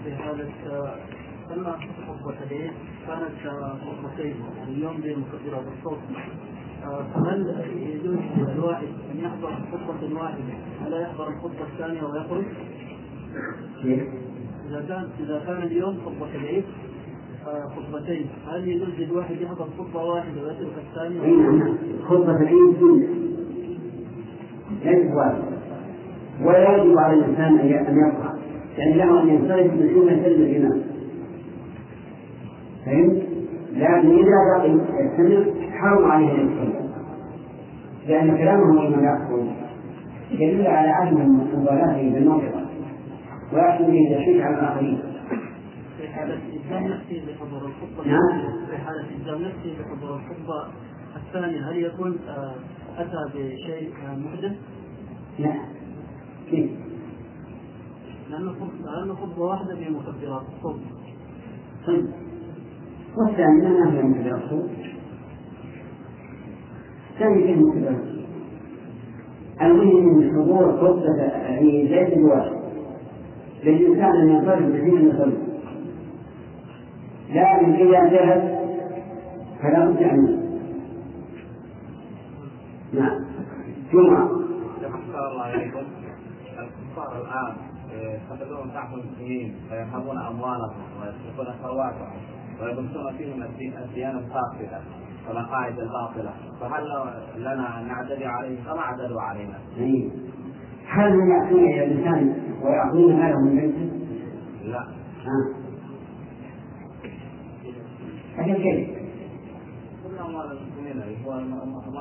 [0.04, 0.50] في هذا
[1.52, 1.72] لما
[2.08, 2.72] خطبة العيد
[3.08, 3.54] كانت
[3.86, 4.36] خطبتين
[4.68, 6.00] اليوم بمكبرات الصوت
[7.14, 10.54] فهل يجوز للواحد أن يحضر خطبة واحدة؟
[10.88, 12.44] الا يحضر الخطبة الثانية ويخرج؟
[14.70, 16.64] إذا كان إذا كان اليوم خطبة العيد
[17.76, 18.26] خطبتين.
[18.48, 21.78] هل يجوز للواحد يحضر خطبة واحدة ويترك الثانية؟ نعم.
[22.10, 23.08] خطبة العيد سنة
[24.84, 25.12] ليست
[26.42, 28.40] ولا يجب على الإنسان أن يقرأ.
[28.78, 30.91] يعني له أن ينصرف من يسلم الإمام
[32.92, 33.22] فهمت؟
[33.72, 36.92] لكن إذا بقي يستمع حرم عليه أن يتكلم
[38.08, 39.48] لأن كلامه لمن يقول.
[40.32, 42.66] يدل على عدم مبالاته بالموعظة
[43.54, 45.00] ويحصل به تشويش على الآخرين.
[46.14, 48.12] حالة إلزام نفسه بحضور الخطبة.
[48.12, 48.66] نعم.
[48.70, 50.68] في حالة إلزام نفسه بحضور الخطبة.
[51.16, 52.56] الثانية هل يكون آه،
[52.98, 54.52] أتى بشيء محدث؟
[55.40, 55.54] لا
[56.50, 56.72] كيف؟
[58.30, 60.80] لأن لأن خطبة واحدة في مكبرات الصوت.
[61.88, 62.06] طيب.
[63.18, 64.70] والثانية ما هي مكبرات الصوت؟
[67.14, 68.12] الثانية كيف مكبرات
[69.62, 72.62] المهم من حضور خطبة يعني ليس بواجب
[73.64, 75.38] للإنسان أن ينصرف بحين يصلي
[77.30, 78.62] لكن إذا جهل
[79.62, 80.42] فلا بد أن
[82.94, 83.26] نعم.
[83.94, 84.30] جمعة.
[85.32, 85.56] الله
[86.60, 87.56] الكفار الآن
[88.74, 89.56] تحت المسلمين
[90.18, 93.44] أموالهم ويسرقون ثرواتهم ويبثون فيهم
[93.84, 94.80] الديانة الفاسدة
[95.30, 96.84] والعقائد الباطلة فهل
[97.38, 99.58] لنا أن نعتدي عليهم كما اعتدوا علينا؟
[100.88, 103.92] هل يأتون إلى الإنسان ويأخذون ماله من بيته؟
[104.66, 104.86] لا.
[108.38, 108.90] لكن كيف؟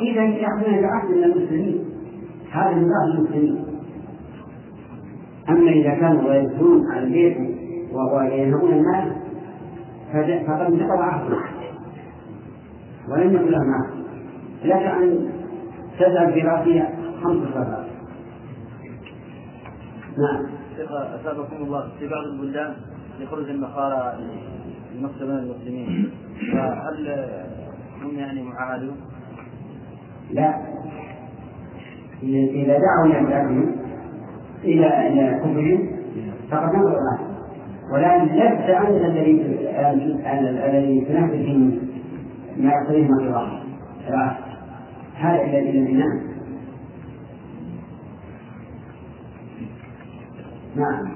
[0.00, 1.84] إذا يأخذون العهد من المسلمين
[2.50, 3.64] هذا ميراث المسلمين
[5.48, 7.36] أما إذا كانوا يدخلون على البيت
[7.92, 9.19] وينهبون المال
[10.46, 11.42] فقد انتقض عهدهم
[13.08, 14.00] ولم يكن لهم عهد
[14.64, 15.32] لك أن
[15.98, 16.90] تذهب في رأسها
[17.22, 17.86] خمس صلوات
[20.18, 20.46] نعم.
[20.76, 22.74] شيخ أثابكم الله في بعض البلدان
[23.20, 24.18] يخرج النصارى
[24.94, 26.10] المقصد المسلمين.
[26.52, 27.26] فهل
[28.02, 28.96] هم يعني معاهدون؟
[30.30, 30.54] لا.
[32.22, 33.76] إذا دعوا إلى بلادهم
[34.64, 35.88] إلى إلى كفرهم
[36.50, 37.29] فقد نظر له
[37.92, 39.58] ولكن لست أنت الذي
[40.64, 41.78] الذي تنفذ فيه
[42.56, 44.36] ما يقتضيه ما
[45.14, 46.30] هذا إلى إلى الإمام
[50.76, 51.08] نعم.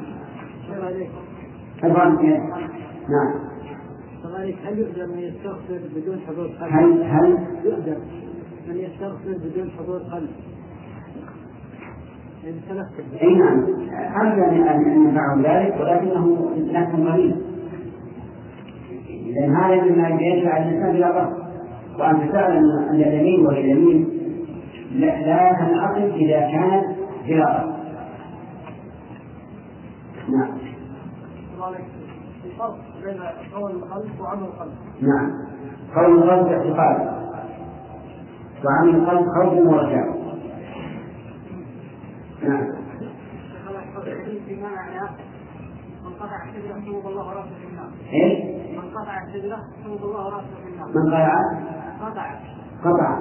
[3.08, 3.54] نعم.
[4.22, 7.98] كذلك هل يقدر من يستغفر بدون حضور قلب؟ هل هل يقدر
[8.68, 10.30] من يستغفر بدون حضور قلب؟
[12.44, 13.64] اي نعم
[14.16, 17.36] ارجى أن ينفعه ذلك؟ ولكنه لكن غريب
[19.34, 21.44] لأن هذا مما يدفع الإنسان إلى الرفض
[21.98, 24.08] وانت تعلم ان اليمين وهي اليمين
[24.94, 26.84] لا تنعقد إذا كانت
[27.26, 27.74] بلا رفض
[30.28, 30.54] نعم.
[32.44, 33.20] الفرق بين
[33.54, 35.30] قول القلب وعمل القلب نعم.
[35.96, 37.24] قول القلب اعتقاد.
[38.64, 40.23] وعمل القلب خوف ورجاء
[42.48, 42.66] نعم
[46.04, 47.90] من قطع الشجرة صوب الله راسه في النار.
[48.12, 48.38] إيش؟
[48.76, 50.88] من قطع الشجرة صوب الله راسه في النار.
[50.88, 51.40] من قطع
[52.00, 52.28] قطع
[52.84, 53.18] قطع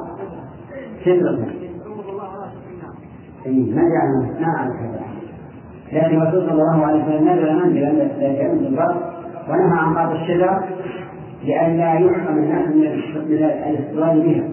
[1.05, 1.47] شجرة
[1.83, 2.95] صوب الله راسه في النار.
[3.45, 5.01] اي ما جعل ما أعرف هذا
[5.91, 9.13] لكن الرسول صلى الله عليه وسلم نزل منزلا لا يكون بالبر
[9.49, 10.67] ونهى عن قطع الشجرة
[11.43, 14.49] لئلا يحرم الناس من الاستدلال بها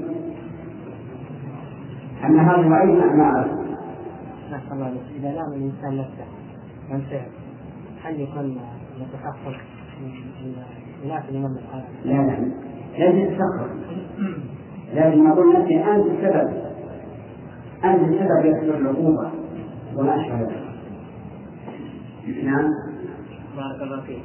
[2.27, 3.60] أما هذا الوعيد ما أعرف
[4.89, 6.25] الله إذا لام الإنسان نفسه
[6.91, 7.29] عن فعل
[8.03, 8.61] هل يكون
[9.01, 9.61] يتحقق
[10.01, 10.55] من
[11.05, 11.57] إناث الإمام؟
[12.05, 12.53] لا لا.
[12.99, 13.71] لازم تفكر
[14.95, 16.49] لازم أقول نفسي أنت السبب
[17.85, 19.31] أنت السبب يحصل العقوبة
[19.97, 20.71] وما أشبه ذلك.
[22.45, 22.65] نعم.
[23.57, 24.23] بارك الله فيك.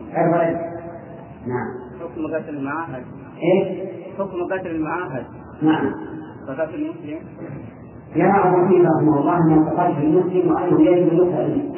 [1.45, 1.67] نعم.
[1.99, 3.03] حكم قتل المعاهد.
[3.43, 5.25] إيش؟ حكم قتل المعاهد.
[5.61, 5.91] نعم.
[6.47, 7.19] فقتل المسلم.
[8.15, 11.71] يرى ابو حنيفه رحمه الله انه قتل المسلم وانه يجب يقتل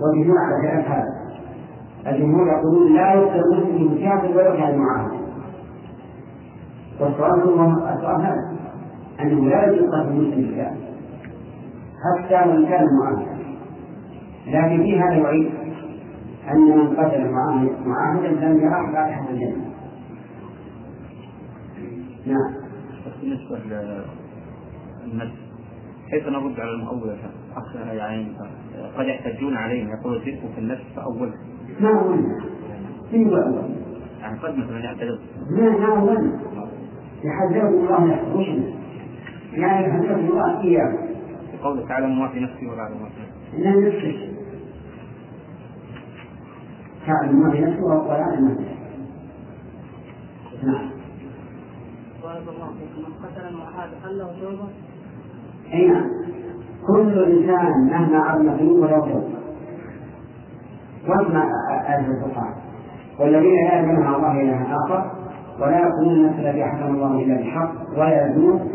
[0.00, 1.04] والجمهور على هذا.
[2.06, 5.20] الجمهور يقولون لا يقتل المسلم بالكافر ولو كان معاهد
[7.00, 8.56] والصواب هو الصواب هذا.
[9.20, 10.86] انه لا يجوز قتل المسلم بالكافر
[12.04, 13.36] حتى وان كان معاهدا
[14.46, 15.50] لكن في هذا الوعيد
[16.50, 19.64] أن من قتل معاهد معاهدا لم يرى فاتحة الجنة.
[22.26, 22.65] نعم.
[23.26, 23.58] بالنسبة
[25.06, 25.34] للنفس
[26.10, 27.16] كيف نرد على المؤول
[27.92, 28.26] يعني
[28.96, 31.32] قد يحتجون عليه يقول الشرك في النفس فأول.
[31.80, 31.92] ما
[33.12, 33.70] من هو أول؟
[34.20, 35.18] يعني قد مثلا يعترض.
[35.50, 36.40] ما ما أولنا
[37.24, 38.64] يحذركم الله يحفظنا
[39.52, 40.92] يعني يحذركم الله إياه.
[41.60, 43.62] بقوله تعالى ما في نفسي ولا أعلم ما في نفسي.
[43.62, 44.36] لا نفسك
[47.06, 48.76] تعلم ما في نفسه ولا يعلم ما في نفسه
[50.66, 50.90] نعم.
[52.26, 54.68] بارك الله فيكم من قتل المعاهد هل له توبة؟
[55.72, 56.10] أي نعم.
[56.86, 59.36] كل إنسان مهما عظم ذنوبه له توبة.
[61.08, 61.44] واسمع
[61.86, 62.66] أهل الفقهاء.
[63.20, 65.10] والذين لا يدعون مع الله إلها آخر
[65.60, 68.70] ولا يقولون النفس الذي حكم الله إلا بالحق ولا يزنون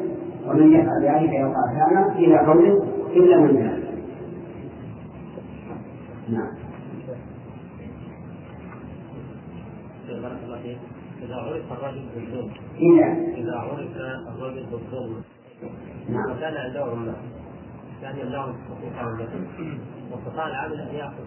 [0.48, 2.84] ومن يفعل ذلك يلقى أثاما إلى قوله
[3.16, 3.92] إلا من ذلك
[6.30, 6.52] نعم
[10.22, 10.78] بارك الله فيك
[11.22, 13.08] إذا عرف الرجل بالظلم إذا
[13.38, 13.80] إذا عرف
[14.36, 15.22] الرجل بالظلم
[16.10, 16.32] نعم.
[16.32, 17.14] وكان عندهم
[18.02, 19.40] كان يمنعهم حقوق عملته
[20.12, 21.24] واستطاع العامل أن يأخذ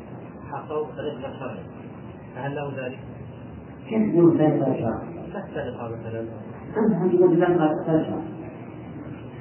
[0.52, 1.62] حقه بطريقة شرعية
[2.34, 2.98] فهل له ذلك؟
[3.88, 6.20] كيف تقول ذلك الشرع؟ كالسرقة مثلا
[6.76, 8.20] أنت تقول ذلك الشرع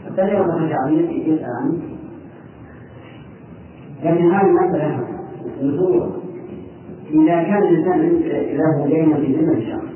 [0.07, 1.93] الدليل الرجع يسأل عنه
[4.03, 5.07] لكن هذه المسألة
[5.61, 6.19] مشهورة
[7.09, 7.99] إذا كان الإنسان
[8.57, 9.92] له دين في ذمة الشخص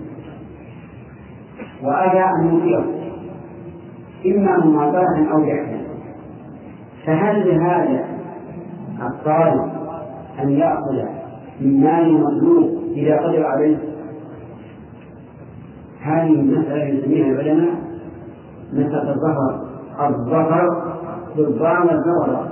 [1.83, 2.85] وأبى أن يطيعه.
[4.25, 5.87] إما مماطلة أو بإحسان
[7.05, 8.05] فهل لهذا
[9.01, 9.71] الطالب
[10.43, 11.05] أن يأخذ
[11.61, 13.77] من مال المطلوب إذا قدر عليه؟
[16.01, 17.75] هذه المسألة يسميها العلماء
[18.73, 19.67] مسألة الظفر.
[20.07, 20.93] الظفر
[21.37, 22.51] بالضام والزورة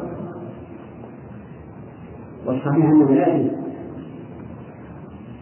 [2.45, 3.35] والصحيح أنه لا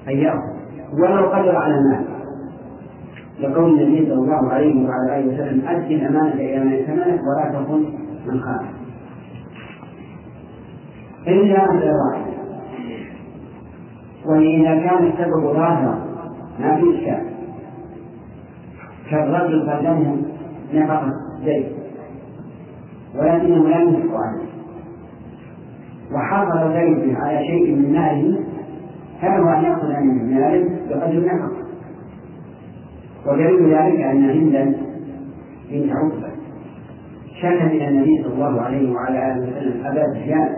[0.07, 0.53] أن يأخذ.
[0.93, 2.02] ولو قدر على المال
[3.43, 7.83] لقول النبي صلى الله عليه وعلى آله وسلم أدي الأمانة إلى من ائتمنك ولا تكن
[8.27, 8.73] من خانك
[11.27, 12.33] إلا أن واحد
[14.25, 16.05] وإذا كان السبب ظاهرا
[16.59, 17.33] ما في إشكال.
[19.09, 20.17] كالرجل قدمه
[20.73, 21.11] نفقة
[21.45, 21.65] زيت
[23.15, 24.43] ولكنه لا ينفق عليه
[26.13, 28.39] وحصل زيد على شيء من ماله
[29.21, 31.52] فله أن يأخذ من ماله بقدر النفقة
[33.27, 34.75] ودليل ذلك أن هندا
[35.71, 36.33] بنت عقبة.
[37.41, 40.55] شكت إلى النبي صلى الله عليه وعلى آله وسلم أبا سفيان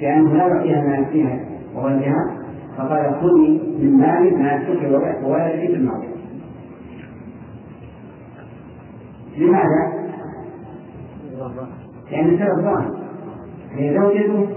[0.00, 1.40] بأنه لا يعطيها ما يكفيها
[1.74, 2.36] وولدها
[2.76, 4.82] فقال خذي من مالي ما يكفيك
[5.24, 6.16] وولدك بالمعروف
[9.38, 10.06] لماذا؟
[12.10, 12.96] لأن السبب ظاهر
[13.72, 14.48] هي زوجته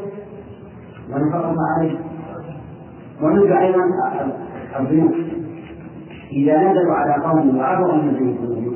[1.12, 1.98] ونفقة عليه.
[3.22, 3.82] ومنذ أيضا
[4.80, 5.16] الضيوف
[6.32, 8.76] إذا نزلوا على قوم وأبوا أن يضيفوهم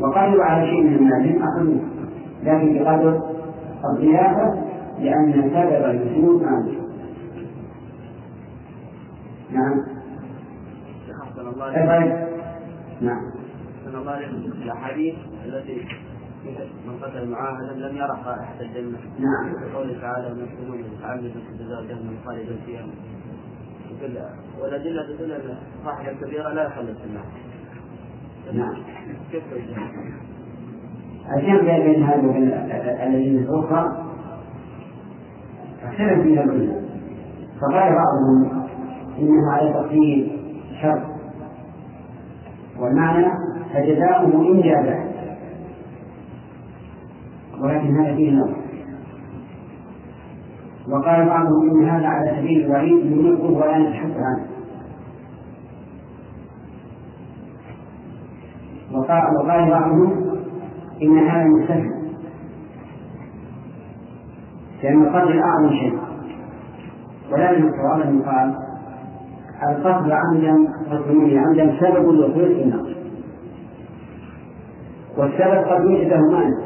[0.00, 1.80] وقدروا على شيء من المال أخذوه
[2.42, 3.22] لكن بقدر
[3.84, 6.88] الضيافة لأن سبب الوجود معلوم
[9.52, 9.84] نعم.
[13.00, 13.22] نعم.
[14.62, 15.14] الأحاديث
[15.46, 15.84] التي
[16.86, 18.98] من قتل معاهدا لم يرى رائحة الجنة.
[19.18, 19.74] نعم.
[19.74, 22.86] قوله تعالى من يكونون متعمدا في جزاء جهنم خالدا فيها.
[24.60, 27.24] والأدلة تدل أن صاحب الكبيرة لا يخلد في النار.
[28.52, 28.82] نعم.
[29.32, 29.42] كيف؟
[31.36, 34.04] الجمع بين هذا وبين الأدلة الأخرى.
[35.82, 36.82] اختلف فيها العلماء
[37.60, 38.66] فقال بعضهم
[39.18, 40.38] إنها على تقدير
[40.82, 41.18] شر.
[42.78, 43.26] والمعنى
[43.74, 45.08] فجزاؤه إن جاز
[47.60, 48.57] ولكن هذا فيه نظر
[50.90, 54.46] وقال بعضهم إن هذا على سبيل الوعيد نملكه ولا نتحدث عنه.
[58.92, 60.12] وقال وقال بعضهم
[61.02, 61.98] إن هذا مستثنى
[64.82, 65.98] لأن القتل أعظم شيء.
[67.32, 68.54] ولكن الصواب أن
[69.68, 72.94] القتل عمدا والظنون عمدا سبب الوصول في النار
[75.18, 76.58] والسبب قد يوجد له مانع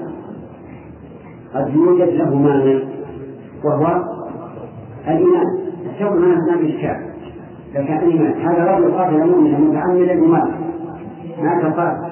[1.55, 2.81] قد يوجد له مانع
[3.65, 4.05] وهو
[5.09, 5.47] الإيمان.
[6.01, 7.13] مانع ما في إشكال
[7.75, 8.49] لكن الإيمان.
[8.49, 10.51] هذا رجل قاتل مؤمنا متعمدا بمال.
[11.43, 12.11] مات قاتل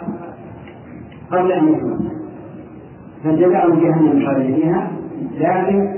[1.32, 2.11] قبل أن يكون.
[3.24, 4.90] فالجزاء جهنم خالد فيها.
[5.34, 5.94] لكن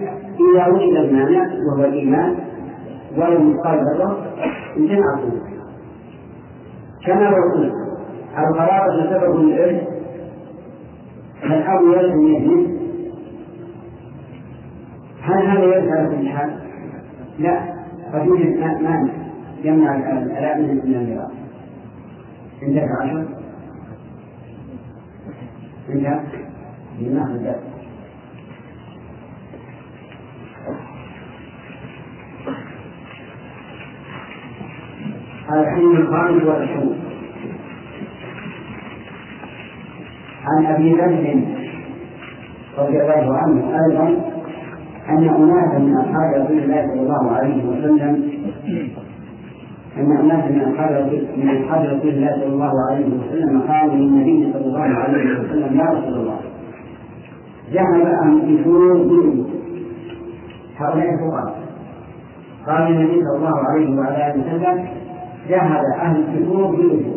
[0.55, 2.35] إذا وجد المانع وهو الإيمان
[3.17, 4.17] ولم يقال ذره
[4.77, 5.21] امتنع
[7.07, 7.73] كما لو قلت
[8.39, 9.83] الغرابة سبب الإرث.
[11.43, 12.82] فالأب من ابنه
[15.23, 16.59] هل هذا يرث على كل حال؟
[17.39, 17.83] لا.
[18.13, 19.13] قد يوجد مانع
[19.65, 21.31] يمنع الآب من الميراث
[22.63, 23.27] عندك عشر.
[25.91, 26.23] عندك
[26.99, 27.63] بناخذ ذلك؟
[35.53, 36.99] الحين الخامس والعشرون.
[40.45, 41.43] عن أبي ذر
[42.79, 44.32] رضي الله عنه أيضا
[45.09, 48.23] أن اناسا من أصحاب رسول الله صلى الله عليه وسلم
[49.97, 54.65] أن اناسا من أصحاب من أصحاب رسول الله صلى الله عليه وسلم قالوا للنبي صلى
[54.65, 56.39] الله عليه وسلم يا رسول الله
[57.73, 59.45] ذهب يكونوا
[60.77, 61.63] هؤلاء الفقراء.
[62.67, 64.87] قال النبي صلى الله عليه وعلى آله وسلم
[65.49, 67.15] ذهب أهل الدثور بالأجور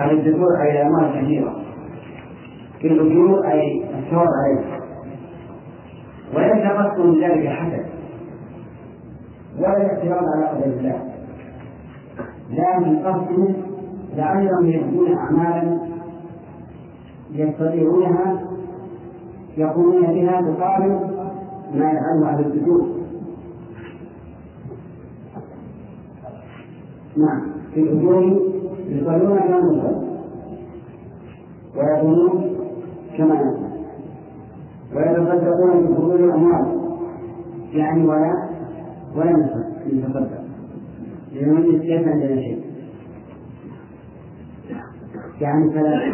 [0.00, 1.56] أهل الدثور أي الأموال كثيرة؟
[2.82, 4.79] بالأجور أي الثواب عليها
[6.34, 7.86] وليس قصد من ذلك حسد
[9.58, 11.02] ولا الاعتراض على قدر الله
[12.50, 13.54] لكن قصد
[14.16, 15.78] لعلهم يجدون أعمالا
[17.32, 18.40] يستطيعونها
[19.56, 20.90] يقومون بها تقابل
[21.74, 22.88] ما يفعله أهل الدثور
[27.16, 27.42] نعم
[27.74, 28.22] في الأجور
[28.88, 30.10] يصلون كما نصلي
[31.76, 32.56] ويقومون
[33.18, 33.69] كما نصلي
[34.94, 36.80] ويتصدقون بفضول الأموال.
[37.72, 38.48] يعني ولا
[39.16, 40.40] ولا يتصدق
[41.32, 42.64] لأنه ليس عندنا شيء
[45.40, 46.12] يعني فلا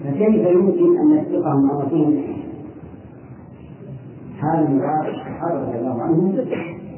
[0.00, 2.24] فكيف يمكن أن نسبقهم أو نعطيهم
[4.40, 6.34] هذا المراد الصحابة رضي الله عنهم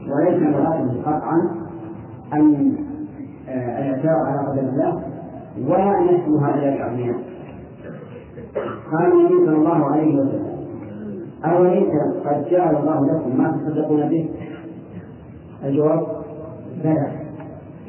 [0.09, 1.51] وليس مرادهم قطعا
[2.33, 2.77] أن
[3.49, 5.03] آه، الإعتراض على قدر الله
[5.69, 7.28] ولا أن يحكم هؤلاء الأغنياء
[8.93, 10.49] قال النبي صلى الله عليه وسلم
[11.45, 11.89] أوليس
[12.27, 14.29] قد جعل الله لكم ما تصدقون به؟
[15.65, 16.07] الجواب
[16.85, 17.13] بلى.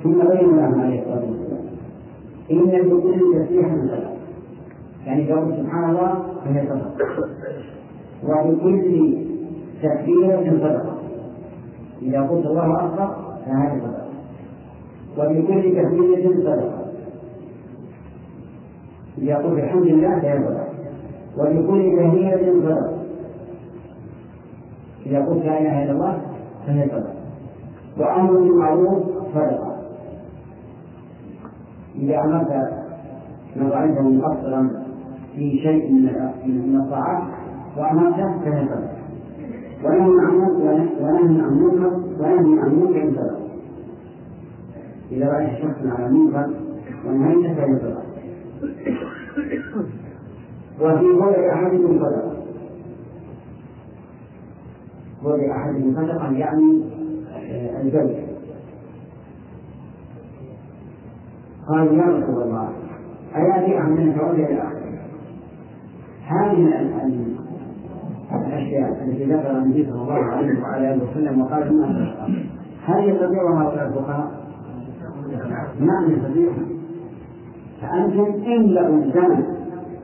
[0.03, 1.65] ثم بين لهم عليه الصلاة والسلام.
[2.51, 4.09] إن لكل تسبيح صدقة
[5.05, 6.91] يعني قول سبحان الله فهي صدقة
[8.23, 9.13] ولكل
[9.83, 10.95] تكبيرة صدقة.
[12.01, 14.09] إذا قلت الله أكبر فهذه صدقة.
[15.17, 16.78] وبكل كثير صدقة.
[19.21, 20.67] يقول بحمد الله فهي صدقة
[21.37, 22.99] وبكل كثير صدقة
[25.05, 26.21] إذا قلت لا إله إلا الله
[26.67, 27.13] فهي صدقة
[27.97, 29.03] وأمر بالمعروف
[29.33, 29.75] صدقة
[31.95, 32.73] إذا أمرت
[33.55, 34.69] من رأيته مقصرا
[35.35, 35.91] في شيء
[36.45, 37.23] من الطاعات
[37.77, 38.99] وأمرته فهي صدقة
[39.83, 40.35] ونهي عن
[41.01, 43.39] ونهي عن منكر ونهي عن منكر
[45.11, 46.49] إذا رأيت شخصا على منكر
[47.07, 47.78] ونهيت فينفق
[50.81, 52.33] وفي وضع أحدكم صدقة
[55.23, 56.83] وضع أحدكم صدقة يعني
[57.35, 58.15] آه، الزوج
[61.67, 62.69] قالوا يا رسول الله
[63.35, 64.63] أيأتي أحدنا فوضع إلى
[66.27, 66.67] هذه
[68.47, 72.27] الأشياء التي ذكر النبي صلى الله عليه وعلى آله وسلم وقال إنها
[72.85, 74.39] هل يستطيعها الفقهاء؟
[75.79, 76.51] ما يستطيع
[77.81, 79.43] فأنتم املأوا الزمن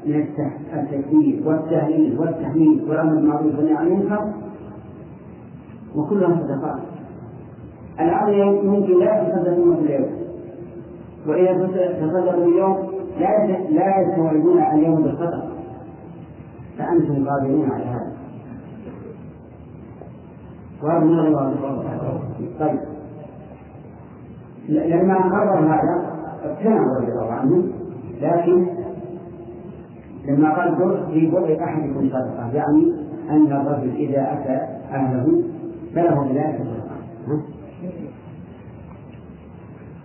[0.05, 0.27] من
[0.73, 4.33] التكبير والتهليل والتحميد والأمر بالمعروف والنهي عن المنكر
[5.95, 6.81] وكلها صدقات.
[7.99, 10.11] الآن ممكن لا يتصدقون في اليوم
[11.27, 11.67] وإذا
[12.01, 12.77] تصدقوا اليوم
[13.19, 15.49] لا لا يستوعبون اليوم بالصدقة
[16.77, 18.15] فأنتم قادرون على هذا.
[20.83, 21.53] وأبنى الله
[22.59, 22.79] طيب.
[24.69, 26.14] لما قرر هذا
[26.51, 27.63] اقتنعوا رضي الله عنه
[28.21, 28.67] لكن
[30.27, 32.93] لما قدر في بر أحدكم صدقة يعني
[33.29, 35.43] أن الرجل إذا أتى أهله
[35.95, 36.95] فله بذلك صدقة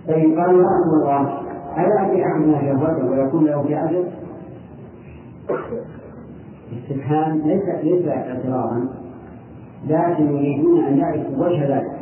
[0.09, 1.20] طيب قال رسول الله
[1.76, 4.05] ألا أتي أحدنا شهوته ويكون له في أجر؟
[6.72, 8.88] استفهام ليس ليس اعتراضا
[9.88, 11.93] لكن يريدون أن يعرفوا وجه ذلك.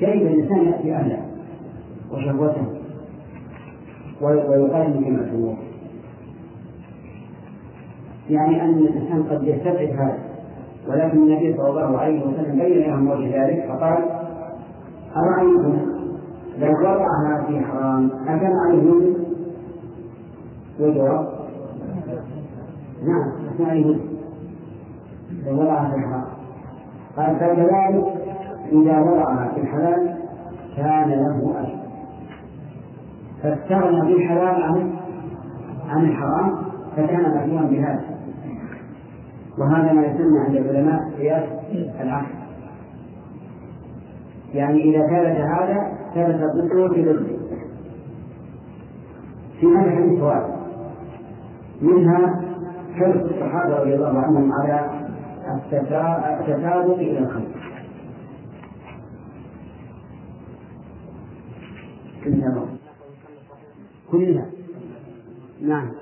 [0.00, 1.22] كيف الإنسان يأتي أهله
[2.12, 2.79] وشهوته؟
[4.20, 5.54] ويقدم كما هو
[8.30, 10.18] يعني أن الإنسان قد يستبعد هذا.
[10.88, 13.98] ولكن النبي صلى الله عليه وسلم بين لهم وجه ذلك فقال
[15.16, 15.78] أرأيتم
[16.58, 19.14] لو وضعها في حرام أكان عليه
[20.80, 21.28] والجواب
[23.06, 23.96] نعم أكان عليه
[25.46, 26.24] لو وضعها في الحرام
[27.16, 28.04] قال فكذلك
[28.72, 30.14] إذا وضعها في الحلال
[30.76, 31.79] كان له أجر.
[33.42, 34.92] فاستغنى بالحلال عن
[35.88, 36.56] عن الحرام
[36.96, 38.04] فكان مأمورا بهذا.
[39.58, 41.44] وهذا ما يسمى عند العلماء قياس
[42.00, 42.34] العقل.
[44.54, 47.40] يعني إذا ثبت هذا ثبت ضده في ضده
[49.60, 50.60] في هذا فوائد
[51.80, 52.40] منها
[52.94, 54.90] حرص الصحابة رضي الله عنهم على
[55.54, 57.48] التسابق إلى الخير
[62.24, 62.79] كلها
[64.10, 64.46] كلها.
[65.62, 65.92] نعم.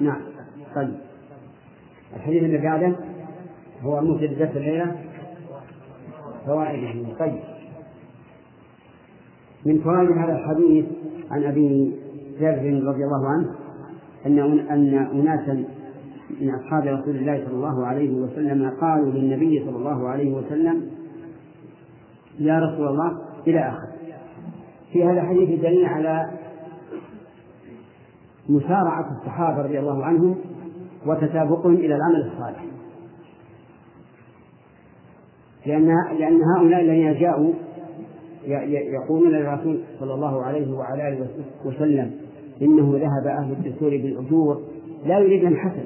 [0.00, 0.20] نعم.
[0.74, 0.94] طيب.
[2.16, 2.96] الحديث اللي بعده
[3.82, 4.96] هو مفيد درس الليلة.
[6.46, 7.40] فوائده طيب.
[9.66, 10.86] من فوائد هذا الحديث
[11.30, 11.94] عن أبي
[12.40, 13.54] ذر رضي الله عنه
[14.26, 15.64] أن أن أناسا
[16.40, 20.90] من أصحاب رسول الله صلى الله عليه وسلم قالوا للنبي صلى الله عليه وسلم
[22.38, 23.93] يا رسول الله إلى آخر.
[24.94, 26.30] في هذا الحديث دليل على
[28.48, 30.36] مسارعة الصحابة رضي الله عنهم
[31.06, 32.64] وتسابقهم إلى العمل الصالح.
[35.66, 35.88] لأن
[36.18, 37.52] لأن هؤلاء الذين جاءوا
[39.02, 41.26] يقولون للرسول صلى الله عليه وعلى آله
[41.64, 42.10] وسلم
[42.62, 44.62] إنه ذهب أهل الدستور بالأجور
[45.06, 45.84] لا يريدون الحسن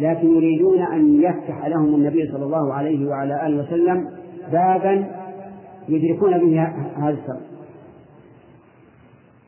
[0.00, 4.10] لكن يريدون أن يفتح لهم النبي صلى الله عليه وعلى آله وسلم
[4.52, 5.15] بابا
[5.88, 6.62] يدركون به
[6.96, 7.40] هذا السر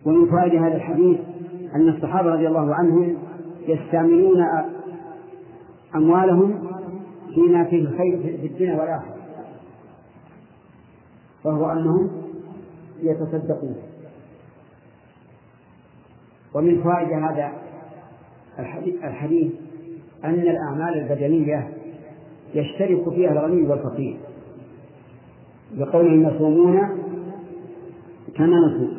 [0.05, 1.19] ومن فوائد هذا الحديث
[1.75, 3.17] أن الصحابة رضي الله عنهم
[3.69, 4.45] يستعملون
[5.95, 6.69] أموالهم
[7.35, 9.17] فيما فيه الخير في الدنيا والآخرة.
[11.45, 12.11] وهو أنهم
[13.03, 13.77] يتصدقون.
[16.55, 17.53] ومن فوائد هذا
[19.05, 19.53] الحديث
[20.25, 21.71] أن الأعمال البدنية
[22.55, 24.28] يشترك فيها الغني والفقير.
[25.77, 26.79] بقولهم يصومون
[28.37, 28.99] كما نصوم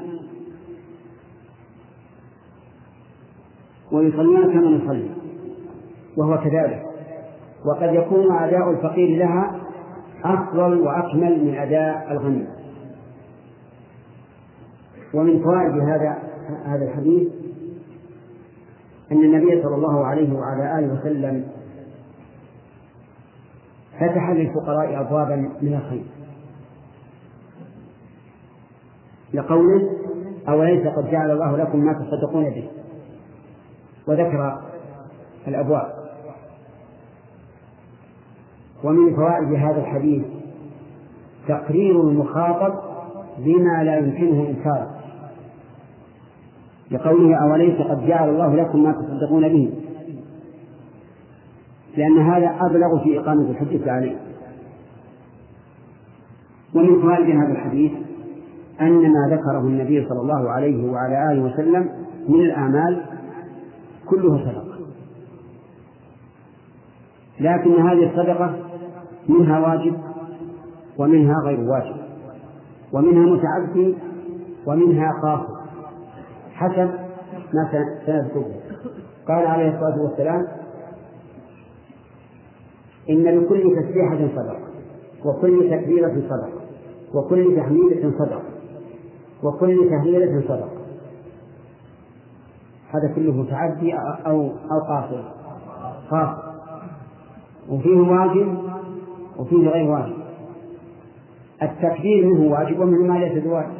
[3.91, 5.09] ويصلون كما نصلي.
[6.17, 6.85] وهو كذلك.
[7.65, 9.61] وقد يكون أداء الفقير لها
[10.25, 12.47] أفضل وأكمل من أداء الغني.
[15.13, 16.17] ومن فوائد هذا
[16.65, 17.27] هذا الحديث
[19.11, 21.47] أن النبي صلى الله عليه وعلى آله وسلم
[23.99, 26.18] فتح للفقراء أبوابا من الخير.
[29.33, 29.89] لقوله
[30.49, 32.69] أوليس قد جعل الله لكم ما تصدقون به؟
[34.07, 34.61] وذكر
[35.47, 35.93] الأبواب.
[38.83, 40.23] ومن فوائد هذا الحديث
[41.47, 42.73] تقرير المخاطب
[43.37, 44.95] بما لا يمكنه إنكاره.
[46.91, 49.73] لقوله أوليس قد جعل الله لكم ما تصدقون به؟
[51.97, 54.17] لأن هذا أبلغ في إقامة الحجة عليه.
[56.75, 57.91] ومن فوائد هذا الحديث
[58.81, 61.89] أن ما ذكره النبي صلى الله عليه وعلى آله وسلم
[62.27, 63.05] من الأعمال
[64.09, 64.79] كلها صدقة.
[67.39, 68.55] لكن هذه الصدقة
[69.29, 69.97] منها واجب
[70.97, 71.95] ومنها غير واجب
[72.93, 73.95] ومنها متعدي
[74.67, 75.59] ومنها قاصر
[76.53, 76.89] حسب
[77.53, 77.71] ما
[78.05, 78.51] سنذكره.
[79.27, 80.47] قال عليه الصلاة والسلام
[83.09, 84.59] إن لكل تسبيحة صدقة
[85.25, 86.59] وكل تكبيرة صدقة
[87.13, 88.48] وكل تحميدة صدقة
[89.43, 90.69] وكل تهليلة صدقة.
[92.93, 93.93] هذا كله متعدي
[94.25, 95.23] أو أو قاصر.
[96.11, 96.49] قاصر.
[97.69, 98.57] وفيه واجب
[99.37, 100.17] وفيه غير واجب.
[101.61, 103.79] التكبير منه واجب ومنه ما ليس بواجب.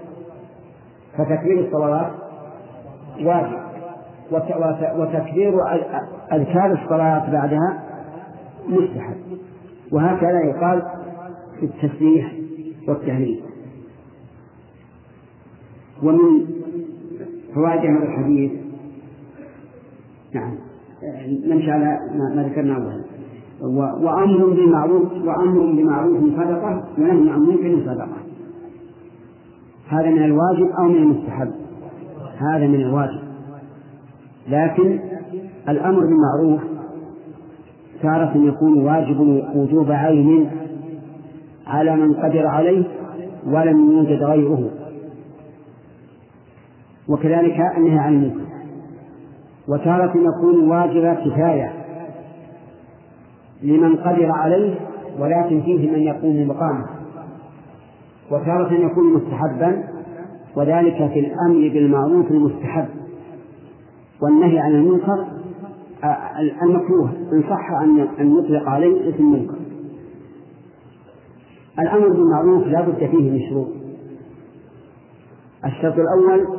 [1.17, 2.11] فتكبير الصلوات
[3.21, 3.59] واجب.
[4.97, 5.53] وتكبير
[6.31, 7.83] أذكار الصلاة بعدها
[8.67, 9.15] مستحب.
[9.91, 10.81] وهكذا يقال
[11.59, 12.33] في التسبيح
[12.87, 13.43] والتهليل.
[16.03, 16.45] ومن
[17.55, 18.51] فوائد هذا الحديث.
[20.35, 20.55] نعم.
[21.45, 21.99] نمشي على
[22.35, 23.03] ما ذكرنا أولا.
[24.05, 28.17] وأمر بالمعروف وأمر بمعروف صدقة ونهي عن منكر صدقة.
[29.87, 31.51] هذا من الواجب أو من المستحب؟
[32.37, 33.19] هذا من الواجب.
[34.47, 34.99] لكن
[35.69, 36.61] الأمر بالمعروف
[38.01, 39.19] تارة يكون واجب
[39.55, 40.49] وجوب عين
[41.67, 42.83] على من قدر عليه
[43.47, 44.69] ولم يوجد غيره.
[47.09, 48.49] وكذلك النهي عن المنكر.
[49.67, 51.73] وتارة يكون واجب كفاية
[53.63, 54.75] لمن قدر عليه
[55.19, 56.85] ولكن فيه من يقوم مقامه.
[58.31, 59.83] وتارة يكون مستحبا
[60.55, 62.87] وذلك في الأمر بالمعروف المستحب.
[64.21, 65.25] والنهي عن المنكر
[66.63, 67.71] المكروه إن صح
[68.19, 69.55] أن نطلق عليه اسم المنكر
[71.79, 73.67] الأمر بالمعروف لا بد فيه من شروط.
[75.65, 76.58] الشرط الأول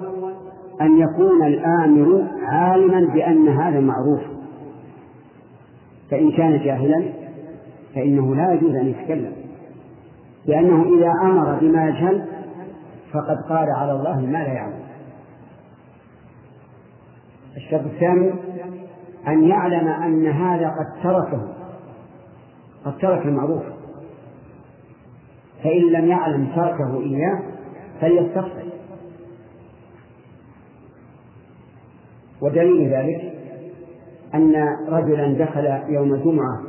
[0.81, 4.20] أن يكون الآمر عالما بأن هذا معروف.
[6.11, 7.05] فإن كان جاهلا
[7.94, 9.32] فإنه لا يجوز أن يتكلم.
[10.47, 12.27] لأنه إذا أمر بما يجهل
[13.12, 14.81] فقد قال على الله ما لا يعلم.
[17.57, 18.32] الشرط الثاني
[19.28, 21.48] أن يعلم أن هذا قد تركه
[22.85, 23.62] قد ترك المعروف.
[25.65, 27.40] فإن لم يعلم تركه إياه
[28.01, 28.69] فليستفصل.
[32.43, 33.33] ودليل ذلك
[34.35, 34.55] أن
[34.89, 36.61] رجلا دخل يوم الجمعة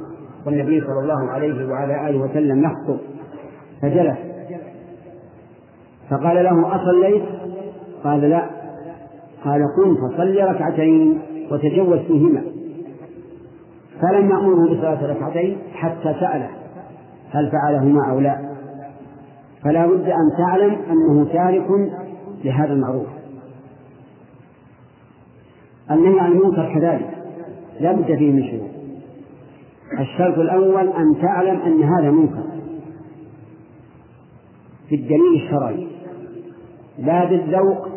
[0.46, 3.00] والنبي صلى الله عليه وعلى آله وسلم يخطب
[3.82, 4.18] فجلس.
[6.10, 7.24] فقال له أصليت؟
[8.04, 8.50] قال لا.
[9.44, 11.22] قال قم فصل ركعتين
[11.52, 12.42] وتجوز فيهما.
[14.02, 16.50] فلم يأمره بصلاة ركعتين حتى سأله
[17.32, 18.52] هل فعلهما أو لا.
[19.64, 21.68] فلا بد أن تعلم أنه تارك
[22.44, 23.21] لهذا المعروف.
[25.92, 27.18] النهي عن المنكر كذلك.
[27.80, 28.70] لا بد فيه من شروط.
[30.00, 32.44] الشرط الأول أن تعلم أن هذا منكر.
[34.90, 35.88] في الدليل الشرعي.
[37.00, 37.88] لا بالذوق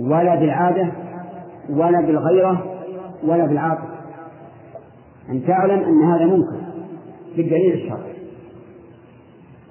[0.00, 0.92] ولا بالعادة
[1.70, 2.64] ولا بالغيرة
[3.24, 3.96] ولا بالعاطفة
[5.30, 6.60] أن تعلم أن هذا منكر.
[7.36, 8.16] بالدليل الشرعي.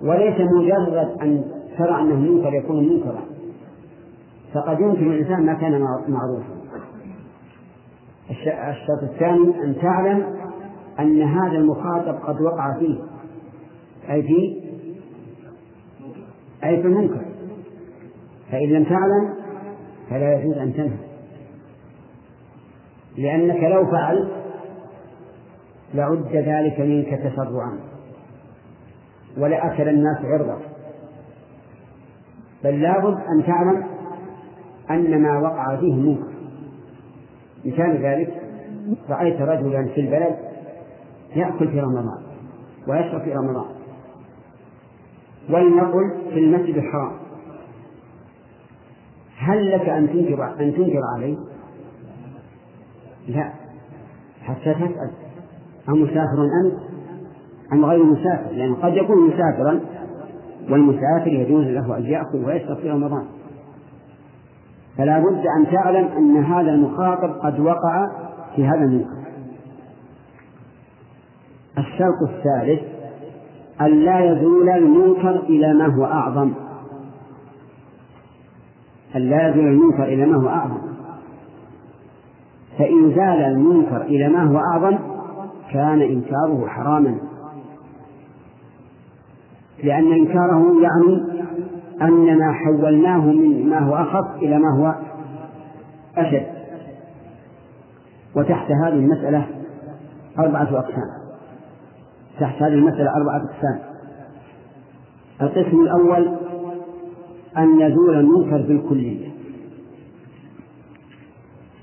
[0.01, 1.43] وليس مجرد أن
[1.77, 3.21] ترى أنه منكر يكون منكرا.
[4.53, 6.54] فقد يمكن الإنسان ما كان معروفا.
[8.29, 10.35] الشرط الثاني أن تعلم
[10.99, 12.99] أن هذا المخاطب قد وقع فيه.
[14.09, 14.61] أي في؟
[16.63, 17.25] أي في المنكر.
[18.51, 19.33] فإن لم تعلم
[20.09, 20.97] فلا يجوز أن تنهى.
[23.17, 24.31] لأنك لو فعلت
[25.93, 27.79] لعد ذلك منك تسرعا.
[29.37, 30.61] ولأكل الناس عرضك.
[32.63, 33.83] بل لابد أن تعلم
[34.89, 36.34] أن ما وقع فيه منكر.
[37.65, 38.41] مثال ذلك
[39.09, 40.35] رأيت رجلا في البلد
[41.35, 42.23] يأكل في رمضان
[42.87, 43.65] ويشرب في رمضان
[45.49, 47.11] ولنقل في المسجد الحرام.
[49.37, 51.37] هل لك أن تنكر أن تنكر عليه؟
[53.27, 53.51] لا.
[54.43, 55.11] حتى تسأل.
[55.89, 56.79] أمسافر أنت
[57.73, 59.79] أم؟ غير مسافر؟ لأن يعني قد يكون مسافرا
[60.69, 63.25] والمسافر يجوز له أن يأكل ويشرب في رمضان.
[64.97, 68.07] فلا بد أن تعلم أن هذا المخاطب قد وقع
[68.55, 69.25] في هذا المنكر
[71.77, 72.81] الشرط الثالث
[73.81, 76.53] أن لا يزول المنكر إلى ما هو أعظم.
[79.15, 80.81] أن لا يزول المنكر إلى ما هو أعظم.
[82.77, 84.97] فإن زال المنكر إلى ما هو أعظم
[85.73, 87.17] كان إنكاره حراما.
[89.83, 91.35] لأن إنكاره يعني
[92.01, 94.95] أننا حولناه من ما هو أخف إلى ما هو
[96.17, 96.47] أشد.
[98.35, 99.47] وتحت هذه المسألة
[100.39, 101.09] أربعة أقسام.
[102.39, 103.79] تحت هذه المسألة أربعة أقسام.
[105.41, 106.37] القسم الأول
[107.57, 109.27] أن يزول المنكر بالكلية.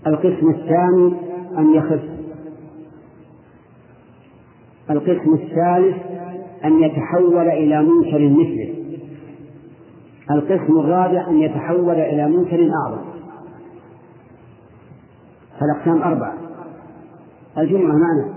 [0.07, 1.15] القسم الثاني
[1.59, 2.03] أن يخف.
[4.91, 5.97] القسم الثالث
[6.65, 8.72] أن يتحول إلى منكر مثله.
[10.33, 13.05] القسم الرابع أن يتحول إلى منكر أعظم.
[15.61, 16.35] فالأقسام أربعة.
[17.59, 18.35] الجمعة معنا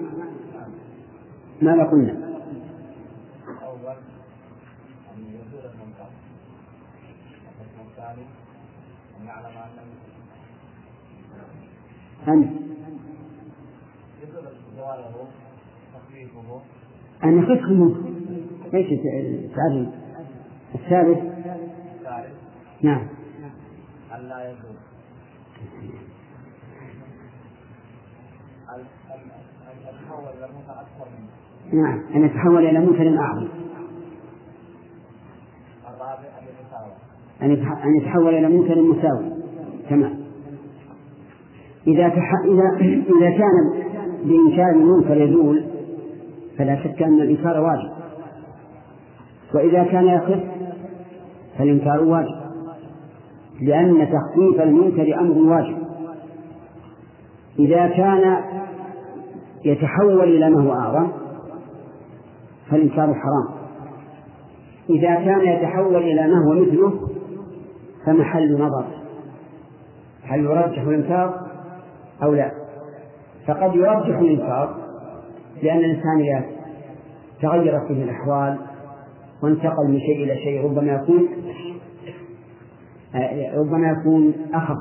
[1.61, 2.25] ماذا قلنا؟
[12.27, 12.49] أنت
[17.23, 17.95] أن يخف منه
[18.73, 18.87] إيش
[20.75, 21.34] الثالث
[22.85, 23.07] نعم.
[24.15, 24.77] أن لا يجوز
[28.75, 28.79] أن
[29.81, 31.05] يتحول إلى موسى أكثر
[31.71, 31.99] منه؟ نعم.
[32.15, 33.47] أن يتحول إلى منكر أعظم.
[35.87, 36.93] الرابع أن يتساوى.
[37.41, 39.29] أن يتح- أن يتحول إلى منكر مساوي
[39.89, 40.25] تمام.
[41.87, 42.31] إذا تح...
[42.45, 42.77] إذا
[43.17, 43.83] إذا كان
[44.23, 45.65] بإنكار المنكر يزول
[46.57, 47.91] فلا شك أن الإنكار واجب.
[49.53, 50.43] وإذا كان يخف
[51.57, 52.44] فالإنكار واجب.
[53.61, 55.77] لأن تخفيف المنكر أمر واجب.
[57.59, 58.41] إذا كان
[59.65, 61.07] يتحول إلى ما هو أعظم
[62.71, 63.55] فالإنكار حرام.
[64.89, 66.93] إذا كان يتحول إلى ما هو مثله
[68.05, 68.85] فمحل نظر.
[70.23, 71.33] هل يرجح الإنكار
[72.23, 72.51] أو لا؟
[73.47, 74.75] فقد يرجح الإنكار
[75.63, 76.45] لأن الإنسان إذا
[77.41, 78.57] تغيرت به الأحوال
[79.43, 81.27] وانتقل من شيء إلى شيء ربما يكون
[83.55, 84.77] ربما يكون أخف.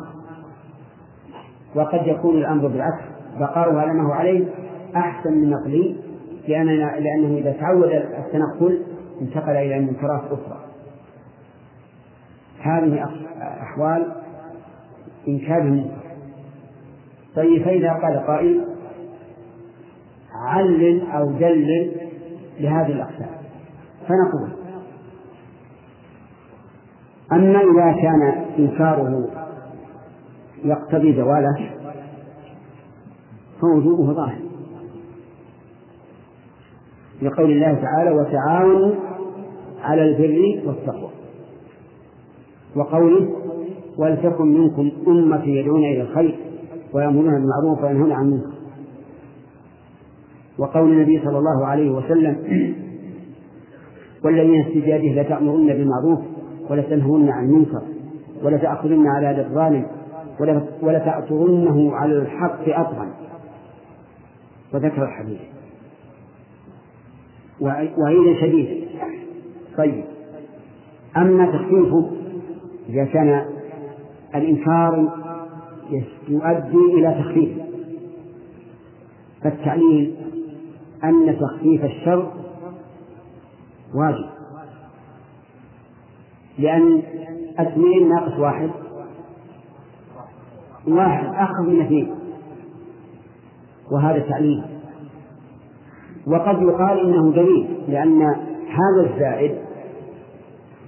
[1.75, 3.05] وقد يكون الأمر بالعكس.
[3.41, 4.45] بقاؤه على ما هو عليه
[4.97, 5.97] أحسن من نقله
[6.49, 8.83] لأننا لأنه إذا تعود التنقل
[9.21, 10.61] انتقل إلى منكرات أخرى.
[12.61, 13.09] هذه
[13.63, 14.13] أحوال
[15.29, 16.05] إنكار المنكر.
[17.37, 18.65] طيب فإذا قال قائل
[20.35, 21.91] علل أو دلل
[22.61, 23.31] لهذه الأقسام.
[24.09, 24.64] فنقول
[27.33, 29.29] أما إذا كان إنكاره
[30.65, 31.71] يقتضي زواله
[33.61, 34.39] فوجوبه ظاهر.
[37.23, 38.95] لقول الله تعالى وتعاونوا
[39.83, 41.11] على البر والتقوى
[42.77, 43.29] وقوله
[43.99, 46.39] ولتكن منكم أمة يدعون إلى الخير
[46.93, 48.55] ويأمرون بالمعروف وينهون عن المنكر
[50.59, 52.37] وقول النبي صلى الله عليه وسلم
[54.25, 56.34] والذين بيده لتأمرن بالمعروف
[56.71, 57.83] ولتنهون عن المنكر
[58.43, 59.87] ولتأخذن على يد الظالم
[60.83, 63.09] ولتأثرنه على الحق أطرا
[64.75, 65.41] وذكر الحديث.
[67.99, 68.87] وعيدا شديدا
[69.77, 70.05] طيب.
[71.17, 72.11] أما تخفيفه
[72.89, 73.45] إذا كان
[74.35, 75.09] الإنكار
[76.29, 77.59] يؤدي إلى تخفيف.
[79.43, 80.15] فالتعليل
[81.05, 82.33] أن تخفيف الشر
[83.95, 84.35] واجب.
[86.59, 87.03] لأن
[87.59, 88.71] اثنين ناقص واحد.
[90.89, 92.15] واحد أخف من اثنين
[93.93, 94.65] وهذا تعليل.
[96.27, 98.23] وقد يقال إنه دليل لأن
[98.69, 99.55] هذا الزائد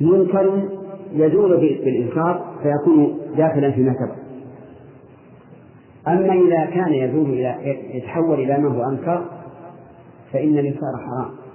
[0.01, 0.68] منكر
[1.12, 4.26] يزول بالإنكار فيكون داخلا فيما سبق
[6.09, 7.56] أما إذا كان يزول إلى
[7.94, 9.24] يتحول إلى ما هو أنكر
[10.32, 11.45] فإن الإنكار حرام.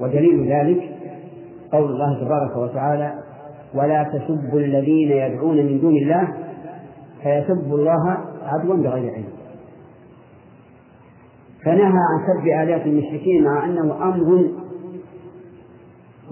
[0.00, 0.90] ودليل ذلك
[1.72, 3.14] قول الله تبارك وتعالى
[3.74, 6.28] ولا تسبوا الذين يدعون من دون الله
[7.22, 9.28] فيسبوا الله عدوا بغير علم.
[11.64, 14.50] فنهى عن سب آلهة المشركين مع أنه أمر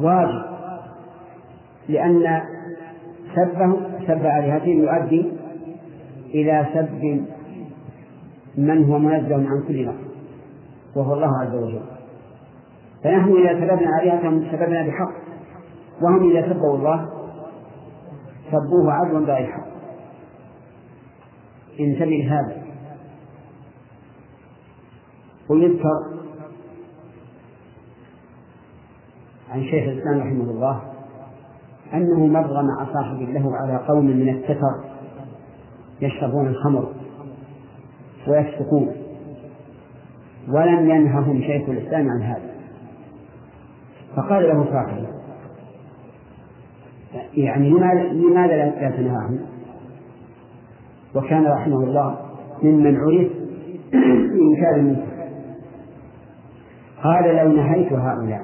[0.01, 0.45] واجب
[1.89, 2.43] لأن
[3.35, 3.77] سبه
[4.07, 5.33] سب آلهتهم يؤدي
[6.35, 7.25] إلى سب
[8.59, 9.97] من هو منزه عن كل نقص
[10.97, 11.94] وهو الله عز وجل.
[13.05, 15.25] فنحن إذا سببنا آلهتهم سببنا بحق.
[16.03, 17.09] وهم إذا سبوا الله
[18.51, 19.67] سبوه عدوا بغير حق
[21.81, 22.63] انتبه لهذا
[25.51, 26.15] ويذكر
[29.51, 30.83] عن شيخ الإسلام رحمه الله
[31.95, 34.85] أنه مر مع صاحب له على قوم من التتر
[36.01, 36.93] يشربون الخمر
[38.29, 38.97] ويفسقون
[40.49, 42.54] ولم ينههم شيخ الإسلام عن هذا.
[44.17, 45.09] فقال له صاحبه
[47.35, 47.71] يعني
[48.13, 49.41] لماذا لا تنهاهم
[51.15, 52.19] وكان رحمه الله
[52.63, 53.33] ممن عرف
[54.33, 55.15] بإنكار المنكر
[57.03, 58.43] قال لو نهيت هؤلاء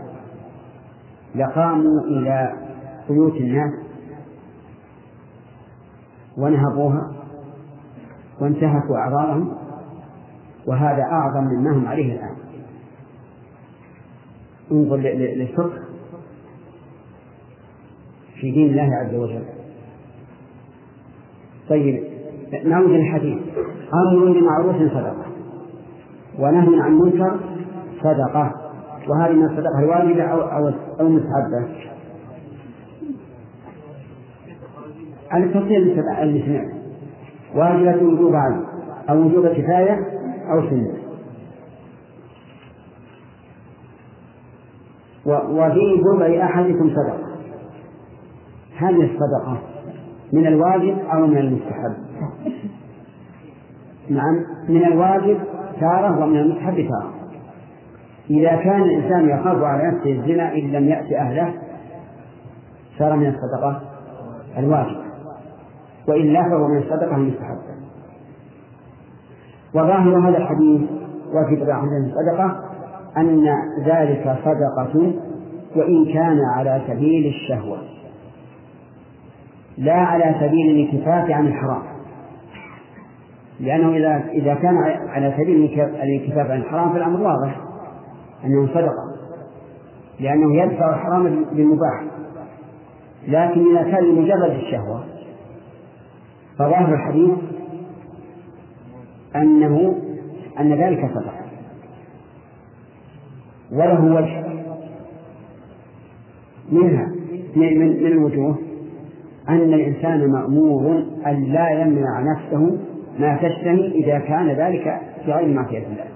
[1.34, 2.52] لقاموا إلى
[3.08, 3.72] بيوت الناس
[6.38, 7.12] ونهبوها
[8.40, 9.54] وانتهكوا أعراضهم
[10.66, 12.36] وهذا أعظم مما هم عليه الآن.
[14.72, 15.78] انظر للفقه
[18.40, 19.44] في دين الله عز وجل.
[21.68, 22.04] طيب
[22.64, 23.38] نعود الحديث.
[23.94, 25.24] أمر بمعروف صدقة
[26.38, 27.40] ونهي عن منكر
[28.00, 28.54] صدقة.
[29.08, 31.68] وهذه من الصدقة الواجبة أو أو أو المستحبة.
[35.34, 36.02] التفصيل اللي
[36.44, 36.80] سمعنا
[37.54, 38.64] واجبة وجوب عين
[39.10, 39.96] أو وجوب كفاية
[40.52, 40.99] أو سنة.
[45.30, 47.30] وفي بضع أحدكم صدقة.
[48.78, 49.58] هذه الصدقة
[50.32, 51.94] من الواجب أو من المستحب؟
[54.08, 55.38] نعم من الواجب
[55.80, 57.12] تارة ومن المستحب تارة.
[58.30, 61.54] إذا كان الإنسان يخاف على نفسه الزنا إن لم يأتي أهله
[62.98, 63.80] صار من الصدقة
[64.58, 65.00] الواجب.
[66.08, 67.70] وإلا فهو من الصدقة المستحبة
[69.74, 70.80] وظاهر هذا الحديث
[71.34, 72.69] وفي طبع الصدقة
[73.16, 73.46] أن
[73.84, 75.12] ذلك صدقة
[75.76, 77.78] وإن كان على سبيل الشهوة.
[79.78, 81.82] لا على سبيل الانكفاف عن الحرام.
[83.60, 84.76] لأنه إذا إذا كان
[85.08, 87.60] على سبيل الانكفاف عن الحرام فالأمر واضح
[88.44, 89.10] أنه صدقة.
[90.20, 92.04] لأنه يدفع الحرام بالمباح.
[93.28, 95.04] لكن إذا كان لمجرد الشهوة
[96.58, 97.38] فظاهر الحديث
[99.36, 99.94] أنه
[100.60, 101.39] أن ذلك صدقة.
[103.72, 104.50] وله وجه.
[106.72, 107.12] منها
[107.56, 108.58] من الوجوه؟
[109.48, 112.78] أن الإنسان مأمور أن لا يمنع نفسه
[113.18, 116.06] ما تشتهي إذا كان ذلك في غير معصية الله.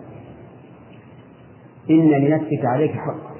[1.91, 3.35] إن لنفسك عليك حق.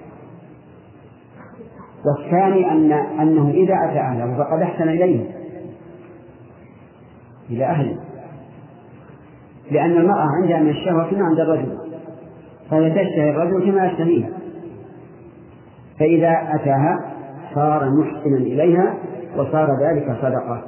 [2.07, 5.24] والثاني أن أنه إذا أتى أهله فقد أحسن إليه.
[7.51, 7.99] إلى أهله.
[9.70, 11.84] لأن المرأة عندها من الشهوة كما عند الرجل.
[12.70, 14.28] فهي تشتهي الرجل كما يشتهيها.
[15.99, 17.15] فإذا أتاها
[17.55, 18.95] صار محسنا إليها
[19.36, 20.62] وصار ذلك صدقة.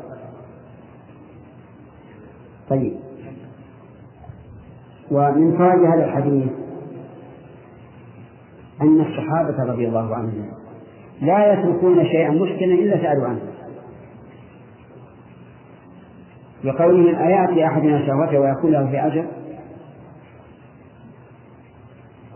[2.71, 2.97] طيب.
[5.11, 6.53] ومن فوائد هذا الحديث
[8.83, 10.49] أن الصحابة رضي الله عنهم
[11.23, 13.41] لا يتركون شيئا مشكلا إلا سألوا عنه.
[16.65, 19.27] بقولهم أيأتي أحدنا شهوته ويكون له في أجر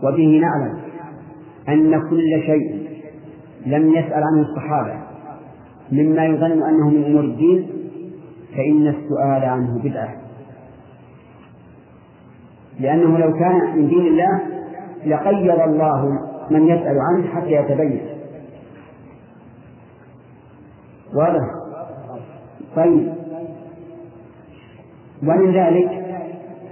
[0.03, 0.79] وبه نعلم
[1.69, 2.87] أن كل شيء
[3.65, 5.01] لم يسأل عنه الصحابة.
[5.91, 7.67] مما يظن أنه من أمور الدين
[8.55, 10.15] فإن السؤال عنه بدعة.
[12.79, 14.39] لأنه لو كان من دين الله
[15.05, 16.05] لقيد الله
[16.51, 18.01] من يسأل عنه حتى يتبين.
[21.15, 21.47] واضح؟
[22.75, 23.13] طيب.
[25.23, 26.00] ومن ذلك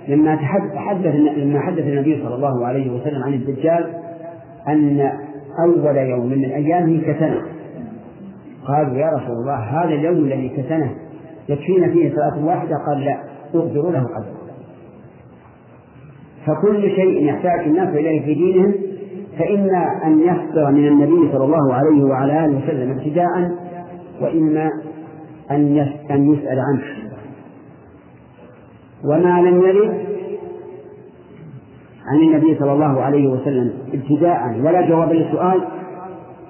[0.09, 3.93] لما تحدث لما حدث النبي صلى الله عليه وسلم عن الدجال
[4.67, 5.11] أن
[5.65, 7.41] أول يوم من أيامه كسنة
[8.65, 10.91] قالوا يا رسول الله هذا اليوم الذي كسنه
[11.49, 13.17] يكفينا فيه صلاة واحدة؟ قال لا
[13.55, 14.39] اغفروا له قدر.
[16.45, 18.73] فكل شيء يحتاج الناس إليه في دينهم
[19.39, 23.51] فإما أن يصدر من النبي صلى الله عليه وعلى آله وسلم ابتداء
[24.21, 24.69] وإما
[25.51, 25.77] أن
[26.11, 26.98] أن يسأل عنه.
[29.05, 30.09] وما لم يرد
[32.05, 35.61] عن النبي صلى الله عليه وسلم ابتداء ولا جواب للسؤال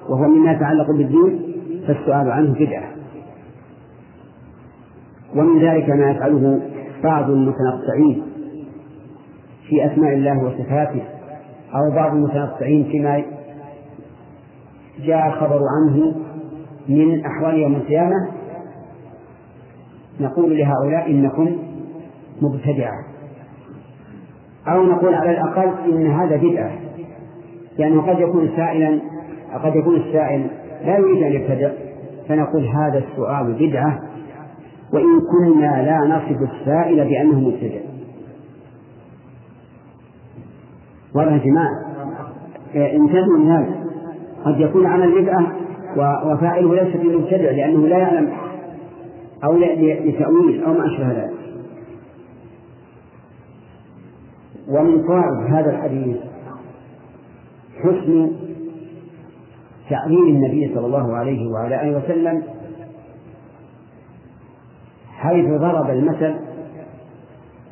[0.09, 1.39] وهو مما يتعلق بالدين
[1.88, 2.89] فالسؤال عنه بدعة.
[5.35, 6.61] ومن ذلك ما يفعله
[7.03, 8.23] بعض المتنطعين
[9.69, 11.03] في أسماء الله وصفاته
[11.76, 13.23] أو بعض المتنطعين فيما
[15.05, 16.15] جاء الخبر عنه
[16.88, 18.30] من أحوال يوم القيامة
[20.19, 21.57] نقول لهؤلاء إنكم
[22.41, 23.06] مبتدعة.
[24.68, 26.72] أو نقول على الأقل إن هذا بدعة.
[27.78, 28.99] لأنه قد يكون سائلا
[29.64, 30.48] قد يكون السائل
[30.86, 31.72] لا يريد أن يبتدع
[32.28, 33.99] فنقول هذا السؤال بدعة
[34.94, 37.80] وإن كنا لا نصف السائل بأنه مبتدع.
[41.16, 41.90] يا جماعة؟
[42.76, 43.76] انتبهوا من هذا.
[44.45, 45.48] قد يكون عمل بدعة
[46.26, 48.32] وفاعله ليس بمبتدع لأنه لا يعلم
[49.44, 51.28] أو لتأويل أو ما أشبه ذلك.
[54.69, 56.17] ومن فوائد هذا الحديث
[57.83, 58.31] حسن
[59.89, 62.43] تعليم النبي صلى الله عليه وعلى آله وسلم
[65.17, 66.35] حيث ضرب المثل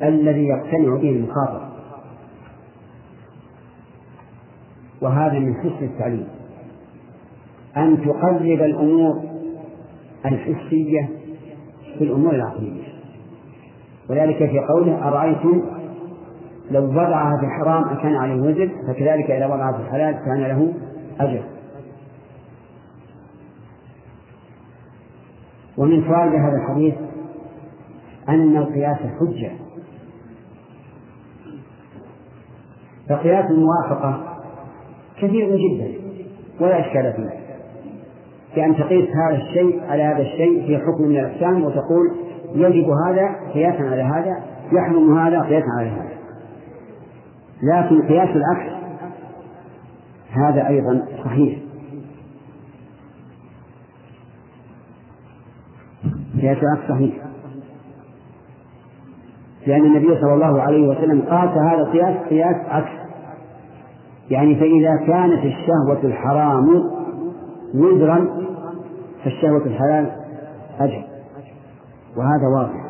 [0.02, 1.68] الذي يقتنع به المخاطب.
[5.02, 6.28] وهذا من حسن التعليم.
[7.76, 9.22] أن تقرب الأمور
[10.26, 11.08] الحسية
[11.98, 12.82] في الأمور العقلية.
[14.10, 15.77] وذلك في قوله أرأيتم
[16.70, 20.72] لو وضعها في الحرام أكان عليه وزر فكذلك إذا وضعها في الحلال كان له
[21.20, 21.42] أجر.
[25.78, 26.94] ومن فوائد هذا الحديث
[28.28, 29.50] أن القياس حجة.
[33.08, 34.38] فقياس الموافقة
[35.16, 35.92] كثير جدا
[36.60, 37.38] ولا إشكال فيه.
[38.56, 42.06] كأن تقيس هذا الشيء على هذا الشيء في حكم من الأحكام وتقول
[42.54, 44.42] يجب هذا قياسا على هذا
[44.72, 46.07] يحرم هذا قياسا على هذا.
[47.62, 48.72] لكن قياس العكس.
[50.30, 51.58] هذا أيضا صحيح.
[56.40, 57.14] قياس العكس صحيح.
[59.66, 63.08] لأن النبي صلى الله عليه وسلم قاس هذا القياس قياس عكس.
[64.30, 66.68] يعني فإذا كانت الشهوة الحرام
[67.74, 68.28] وزرا
[69.24, 70.10] فالشهوة الحلال
[70.80, 71.04] أجر
[72.16, 72.87] وهذا واضح.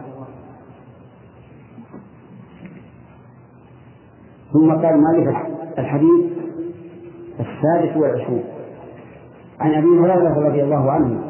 [4.53, 5.37] ثم قال مالك
[5.79, 6.25] الحديث
[7.41, 8.45] السادس والعشرون.
[9.61, 11.21] عن أبي هريرة رضي الله عنه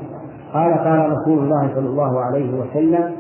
[0.52, 3.16] قال قال رسول الله صلى الله عليه وسلم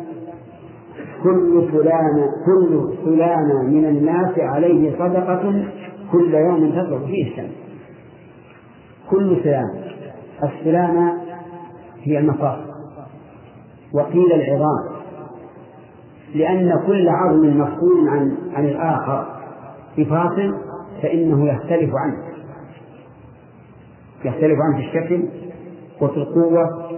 [1.22, 5.64] كل سلامة كل سلامة من الناس عليه صدقة
[6.12, 7.54] كل يوم تطلع فيه الشمس
[9.10, 9.80] كل سلامة
[10.42, 11.12] السلامة
[12.02, 12.68] هي المفاصل
[13.94, 14.98] وقيل العظام.
[16.34, 19.37] لأن كل عظم مفصول عن عن الآخر.
[19.98, 20.54] بفاصل
[21.02, 22.28] فإنه يختلف عنه.
[24.24, 25.24] يختلف عنه في الشكل
[26.00, 26.88] وفي القوة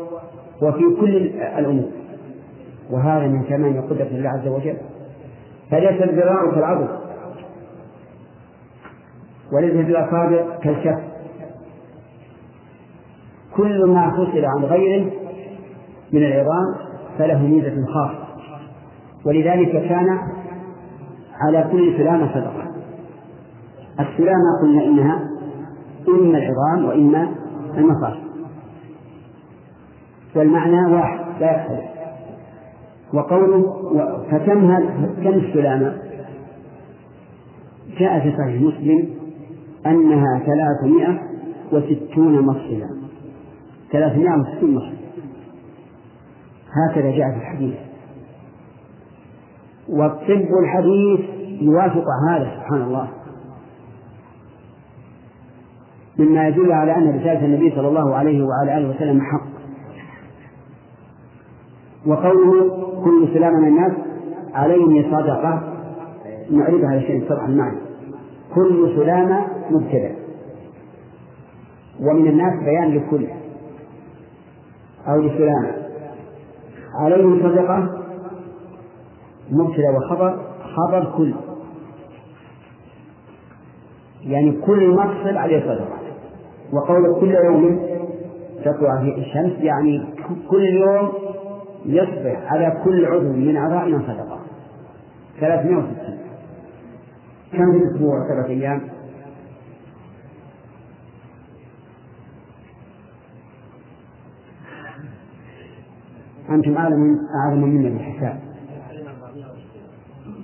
[0.63, 1.17] وفي كل
[1.59, 1.91] الأمور.
[2.91, 4.77] وهذا من كمال قدرة الله عز وجل.
[5.71, 6.89] فليس الذراع كالعظم
[9.53, 11.01] وليس الأصابع كالكف
[13.57, 15.11] كل ما فصل عن غيره
[16.13, 16.75] من العظام
[17.19, 18.27] فله ميزة خاصة.
[19.27, 20.19] ولذلك كان
[21.41, 22.70] على كل سلامة صدقة.
[24.03, 25.31] السلامة قلنا إنها
[26.09, 27.29] إما العظام وإما
[27.77, 28.31] المفاصل
[30.37, 31.91] والمعنى واحد لا يختلف.
[33.15, 33.63] وقوله
[34.31, 34.79] فكم
[35.25, 35.97] كم السلامة؟
[37.99, 39.09] جاء في صحيح مسلم
[39.87, 41.23] أنها ثلاثمائة
[41.73, 43.01] وستون مفصلا.
[43.93, 44.97] ثلاثمائة وستون مفصل.
[46.73, 47.75] هكذا جاء في الحديث.
[49.89, 51.21] والطب الحديث
[51.63, 53.09] يوافق هذا سبحان الله.
[56.21, 59.47] مما يدل على أن رسالة النبي صلى الله عليه وعلى آله وسلم حق.
[62.07, 62.71] وقوله
[63.05, 63.93] كل سلام من الناس
[64.55, 65.77] عليه صدقة
[66.51, 67.79] نعرضها على شيء صدق المعنى
[68.55, 70.17] كل سلامة مبتدأ.
[72.01, 73.27] ومن الناس بيان لكل
[75.09, 75.73] أو لسلامة.
[76.95, 78.03] عليه صدقة
[79.51, 80.41] مبتدأ وخبر
[80.77, 81.35] خبر كل.
[84.23, 86.00] يعني كل مفصل عليه صدقة.
[86.73, 87.81] وقول كل يوم
[88.65, 90.05] تطلع فيه الشمس يعني
[90.51, 91.13] كل يوم
[91.87, 94.41] يصبح على كل عضو من أعضائنا صدقة
[95.41, 96.19] 360
[97.53, 98.81] كم في الأسبوع؟ ثلاث أيام؟
[106.51, 108.41] أنتم أعلم أعلم منا بالحساب.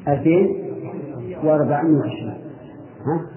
[0.09, 0.49] ألفين
[1.45, 2.35] وأربعمائة وعشرين.
[3.07, 3.36] ها؟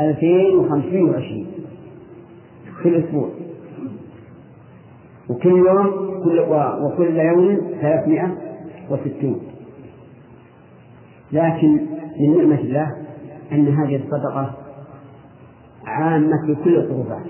[0.00, 1.46] ألفين وخمسمائة وعشرين.
[2.82, 3.28] في الأسبوع.
[5.30, 6.38] وكل يوم كل
[6.82, 8.34] وكل يوم ثلاثمائة
[8.90, 9.40] وستون.
[11.32, 11.72] لكن
[12.20, 12.96] من نعمة الله
[13.52, 14.54] أن هذه الصدقة
[15.86, 17.26] عامة في كل القربات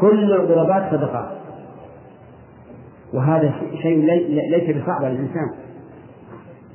[0.00, 1.28] كل القربات صدقات
[3.14, 3.98] وهذا شيء
[4.50, 5.50] ليس بصعب على الإنسان.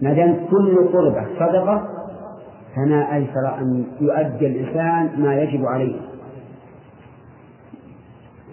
[0.02, 1.99] ما دام كل قربة صدقة
[2.80, 6.00] فما أيسر أن يؤدي الإنسان ما يجب عليه.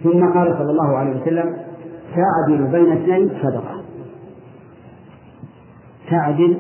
[0.05, 1.57] ثم قال صلى الله عليه وسلم
[2.15, 3.83] تعدل بين اثنين صدقة.
[6.11, 6.57] تعدل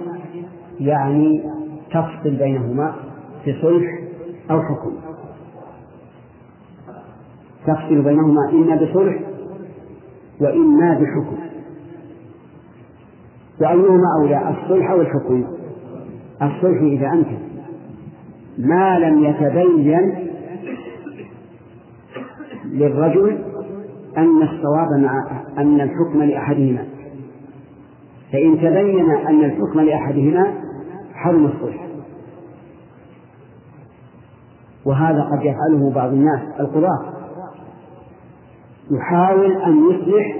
[0.80, 1.42] يعني
[1.90, 2.94] تفصل بينهما
[3.44, 4.00] في صلح
[4.50, 4.96] أو حكم.
[7.66, 9.20] تفصل بينهما إما بصلح
[10.40, 11.38] وإما بحكم.
[13.60, 15.44] وأيهما أولى الصلح أو الحكم؟
[16.42, 17.45] الصلح إذا أمكن.
[18.58, 20.14] ما لم يتبين
[22.64, 23.38] للرجل
[24.16, 26.84] أن الصواب مع أن الحكم لأحدهما.
[28.32, 30.54] فإن تبين أن الحكم لأحدهما
[31.14, 31.86] حرم الصلح.
[34.84, 37.12] وهذا قد يفعله بعض الناس القضاة.
[38.90, 40.36] يحاول أن يصلح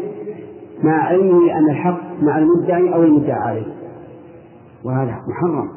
[0.83, 3.75] مع علمه أن الحق مع المدعي أو المدعى عليه.
[4.85, 5.76] وهذا محرم.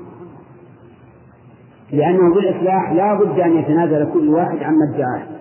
[1.91, 5.39] لأنه بالإصلاح لا بد أن يتنازل كل واحد عما ادعاه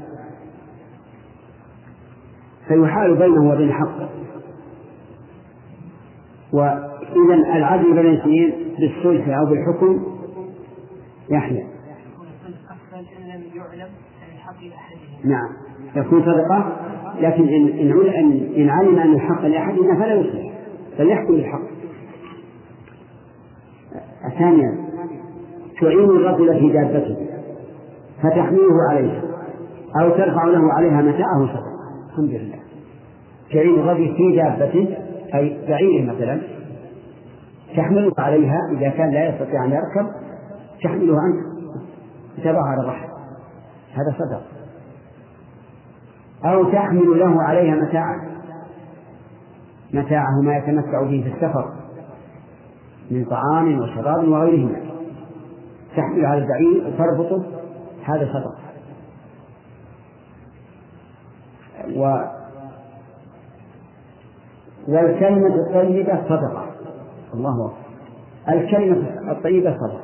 [2.69, 4.09] فيحال بينه وبين حقه.
[6.53, 10.07] وإذا العدل بين الاثنين بالصلح أو بالحكم
[11.31, 11.67] يحيى.
[15.25, 15.49] نعم.
[15.97, 16.77] يكون صدقة
[17.21, 20.53] لكن إن إن إن علم أن الحق لأحدنا فلا يصلح
[20.99, 21.79] بل يحكم بالحق.
[24.39, 24.88] ثانيا
[25.81, 27.17] تعين الرجل في دابته
[28.23, 29.23] فتحمله عليها
[30.01, 31.79] أو ترفع له عليها متاعه صدقة
[32.11, 32.59] الحمد لله.
[33.53, 34.97] تعين الرجل في دابته
[35.35, 36.41] أي بعيره مثلا
[37.77, 40.11] تحمله عليها إذا كان لا يستطيع أن يركب
[40.85, 41.17] تحمله
[42.45, 43.09] تضعه على الرحل
[43.93, 44.43] هذا صدق.
[46.45, 48.21] أو تحمل له عليها متاعا
[49.95, 51.73] متاعه ما يتمتع به في السفر
[53.11, 54.88] من طعام وشراب وغيرهما.
[55.99, 57.43] تحمل على البعير وتربطه
[58.05, 58.55] هذا صدق
[61.97, 62.19] و
[64.89, 66.67] والكلمة الطيبة صدقة.
[67.35, 67.77] الله أكبر.
[68.49, 70.01] الكلمة الطيبة صدقة.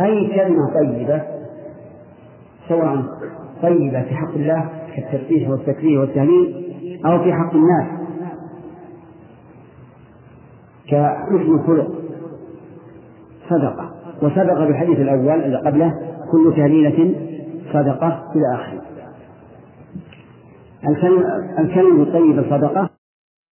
[0.00, 1.22] أي كلمة طيبة؟
[2.68, 3.04] سواء
[3.62, 7.86] طيبة في حق الله كالتسبيح والتكبير والتهليل أو في حق الناس.
[10.86, 11.90] كحسن الخلق.
[13.50, 13.93] صدقة.
[14.22, 15.94] وسبق بالحديث الأول الذي قبله
[16.32, 17.14] كل تهليلة
[17.72, 18.80] صدقة إلى آخره.
[21.58, 22.90] الكلمة الطيبة صدقة